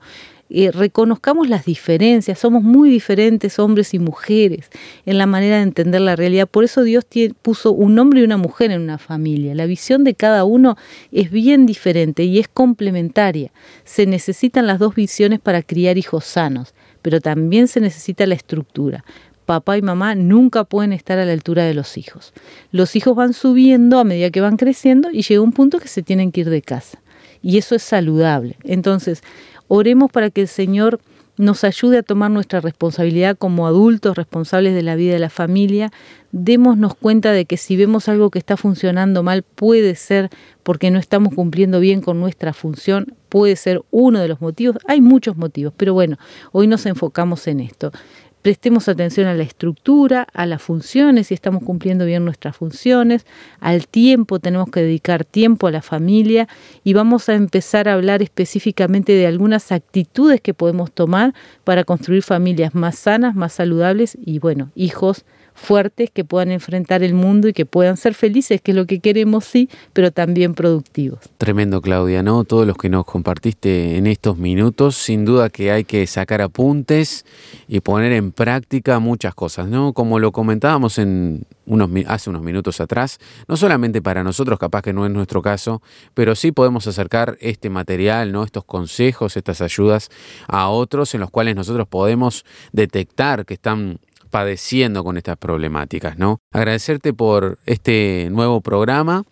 Eh, 0.52 0.72
reconozcamos 0.72 1.48
las 1.48 1.66
diferencias, 1.66 2.40
somos 2.40 2.64
muy 2.64 2.90
diferentes 2.90 3.60
hombres 3.60 3.94
y 3.94 4.00
mujeres 4.00 4.70
en 5.06 5.20
la 5.20 5.28
manera 5.28 5.58
de 5.58 5.64
entender 5.64 6.02
la 6.02 6.16
realidad. 6.16 6.48
Por 6.48 6.64
eso 6.64 6.82
Dios 6.84 7.06
puso 7.42 7.72
un 7.72 7.98
hombre 8.00 8.22
y 8.22 8.24
una 8.24 8.38
mujer 8.38 8.72
en 8.72 8.82
una 8.82 8.98
familia. 8.98 9.54
La 9.54 9.68
visión 9.68 10.04
de 10.04 10.16
cada 10.16 10.46
uno 10.46 10.76
es 11.12 11.30
bien 11.30 11.68
diferente 11.68 12.24
y 12.24 12.40
es 12.40 12.48
complementaria. 12.48 13.52
Se 13.84 14.08
necesitan 14.08 14.66
las 14.66 14.80
dos 14.80 14.96
visiones 14.96 15.40
para 15.40 15.62
criar 15.62 16.00
hijos 16.00 16.26
sanos 16.26 16.74
pero 17.02 17.22
también 17.22 17.68
se 17.68 17.80
necesita 17.80 18.26
la 18.26 18.36
estructura. 18.36 19.04
Papá 19.46 19.78
y 19.78 19.82
mamá 19.82 20.14
nunca 20.16 20.64
pueden 20.64 20.94
estar 20.94 21.18
a 21.18 21.26
la 21.26 21.34
altura 21.34 21.64
de 21.64 21.74
los 21.74 21.98
hijos. 21.98 22.34
Los 22.72 22.96
hijos 22.96 23.16
van 23.16 23.34
subiendo 23.34 23.98
a 24.00 24.04
medida 24.04 24.30
que 24.30 24.42
van 24.42 24.58
creciendo 24.58 25.10
y 25.12 25.24
llega 25.24 25.42
un 25.42 25.54
punto 25.54 25.80
que 25.80 25.88
se 25.88 26.04
tienen 26.04 26.32
que 26.32 26.42
ir 26.42 26.50
de 26.50 26.62
casa. 26.62 27.02
Y 27.42 27.58
eso 27.58 27.74
es 27.74 27.82
saludable. 27.82 28.58
Entonces, 28.64 29.24
oremos 29.68 30.12
para 30.12 30.30
que 30.30 30.42
el 30.42 30.48
Señor 30.48 31.00
nos 31.40 31.64
ayude 31.64 32.00
a 32.00 32.04
tomar 32.04 32.30
nuestra 32.30 32.60
responsabilidad 32.60 33.38
como 33.38 33.66
adultos 33.66 34.18
responsables 34.18 34.76
de 34.76 34.84
la 34.84 34.98
vida 34.98 35.14
de 35.14 35.20
la 35.20 35.30
familia, 35.30 35.90
démonos 36.34 36.96
cuenta 36.96 37.32
de 37.32 37.46
que 37.46 37.56
si 37.56 37.78
vemos 37.78 38.10
algo 38.10 38.30
que 38.30 38.40
está 38.40 38.58
funcionando 38.58 39.24
mal, 39.24 39.44
puede 39.44 39.96
ser 39.96 40.30
porque 40.64 40.92
no 40.92 41.00
estamos 41.00 41.34
cumpliendo 41.34 41.80
bien 41.80 42.02
con 42.02 42.20
nuestra 42.20 42.52
función, 42.52 43.16
puede 43.30 43.56
ser 43.56 43.82
uno 43.90 44.20
de 44.20 44.28
los 44.28 44.42
motivos, 44.42 44.80
hay 44.86 45.00
muchos 45.00 45.38
motivos, 45.38 45.74
pero 45.78 45.94
bueno, 45.94 46.18
hoy 46.52 46.68
nos 46.68 46.86
enfocamos 46.86 47.48
en 47.48 47.62
esto 47.62 47.94
prestemos 48.42 48.88
atención 48.88 49.28
a 49.28 49.34
la 49.34 49.44
estructura, 49.44 50.28
a 50.34 50.46
las 50.46 50.62
funciones, 50.62 51.28
si 51.28 51.34
estamos 51.34 51.64
cumpliendo 51.64 52.06
bien 52.06 52.26
nuestras 52.26 52.56
funciones, 52.56 53.26
al 53.60 53.88
tiempo, 53.88 54.40
tenemos 54.40 54.70
que 54.70 54.82
dedicar 54.82 55.26
tiempo 55.26 55.68
a 55.68 55.72
la 55.72 55.82
familia 55.82 56.48
y 56.84 56.94
vamos 56.94 57.30
a 57.30 57.36
empezar 57.36 57.90
a 57.90 57.94
hablar 57.94 58.22
específicamente 58.22 59.14
de 59.14 59.28
algunas 59.28 59.72
actitudes 59.72 60.42
que 60.42 60.54
podemos 60.54 60.92
tomar 60.92 61.34
para 61.64 61.84
construir 61.84 62.24
familias 62.24 62.76
más 62.76 62.98
sanas, 62.98 63.36
más 63.36 63.54
saludables 63.54 64.18
y 64.24 64.40
bueno, 64.40 64.72
hijos 64.76 65.26
fuertes 65.60 66.10
que 66.10 66.24
puedan 66.24 66.52
enfrentar 66.52 67.04
el 67.04 67.14
mundo 67.14 67.48
y 67.48 67.54
que 67.54 67.66
puedan 67.66 67.98
ser 67.98 68.14
felices, 68.14 68.62
que 68.62 68.72
es 68.72 68.78
lo 68.78 68.86
que 68.86 69.00
queremos, 69.00 69.46
sí, 69.46 69.70
pero 69.94 70.12
también 70.12 70.54
productivos. 70.54 71.20
Tremendo, 71.38 71.82
Claudia, 71.82 72.24
¿no? 72.24 72.44
Todos 72.44 72.66
los 72.66 72.78
que 72.78 72.90
nos 72.90 73.06
compartiste 73.06 73.98
en 73.98 74.08
estos 74.08 74.38
minutos, 74.38 74.96
sin 74.96 75.26
duda 75.26 75.50
que 75.50 75.72
hay 75.72 75.84
que 75.84 76.08
sacar 76.08 76.42
apuntes 76.42 77.26
y 77.68 77.82
poner 77.82 78.14
en 78.14 78.32
práctica 78.32 79.00
muchas 79.00 79.36
cosas, 79.36 79.68
¿no? 79.68 79.94
Como 79.94 80.20
lo 80.20 80.32
comentábamos 80.32 80.98
en 80.98 81.46
unos, 81.66 81.90
hace 82.08 82.30
unos 82.30 82.42
minutos 82.42 82.82
atrás, 82.82 83.20
no 83.48 83.56
solamente 83.56 84.02
para 84.02 84.24
nosotros, 84.24 84.60
capaz 84.60 84.82
que 84.82 84.92
no 84.92 85.06
es 85.06 85.12
nuestro 85.12 85.42
caso, 85.42 85.82
pero 86.14 86.36
sí 86.36 86.52
podemos 86.52 86.88
acercar 86.88 87.38
este 87.42 87.70
material, 87.70 88.32
¿no? 88.32 88.44
estos 88.44 88.66
consejos, 88.66 89.38
estas 89.38 89.62
ayudas 89.62 90.10
a 90.48 90.70
otros 90.70 91.14
en 91.14 91.22
los 91.22 91.30
cuales 91.30 91.56
nosotros 91.56 91.88
podemos 91.88 92.44
detectar 92.72 93.46
que 93.46 93.54
están 93.54 94.00
padeciendo 94.30 95.04
con 95.04 95.18
estas 95.18 95.38
problemáticas, 95.38 96.18
¿no? 96.18 96.42
Agradecerte 96.52 97.14
por 97.14 97.60
este 97.66 98.30
nuevo 98.32 98.62
programa 98.62 99.24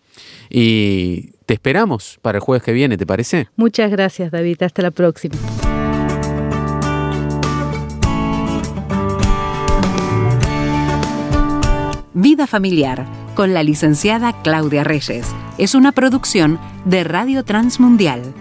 y 0.50 1.32
te 1.46 1.54
esperamos 1.54 2.18
para 2.22 2.38
el 2.38 2.42
jueves 2.42 2.62
que 2.62 2.72
viene, 2.72 2.96
¿te 2.96 3.06
parece? 3.06 3.48
Muchas 3.56 3.90
gracias, 3.90 4.30
David. 4.30 4.62
Hasta 4.62 4.82
la 4.82 4.90
próxima. 4.90 5.36
Vida 12.14 12.48
Familiar 12.48 13.06
con 13.36 13.54
la 13.54 13.62
licenciada 13.62 14.42
Claudia 14.42 14.82
Reyes 14.82 15.32
es 15.56 15.76
una 15.76 15.92
producción 15.92 16.58
de 16.84 17.04
Radio 17.04 17.44
Transmundial 17.44 18.34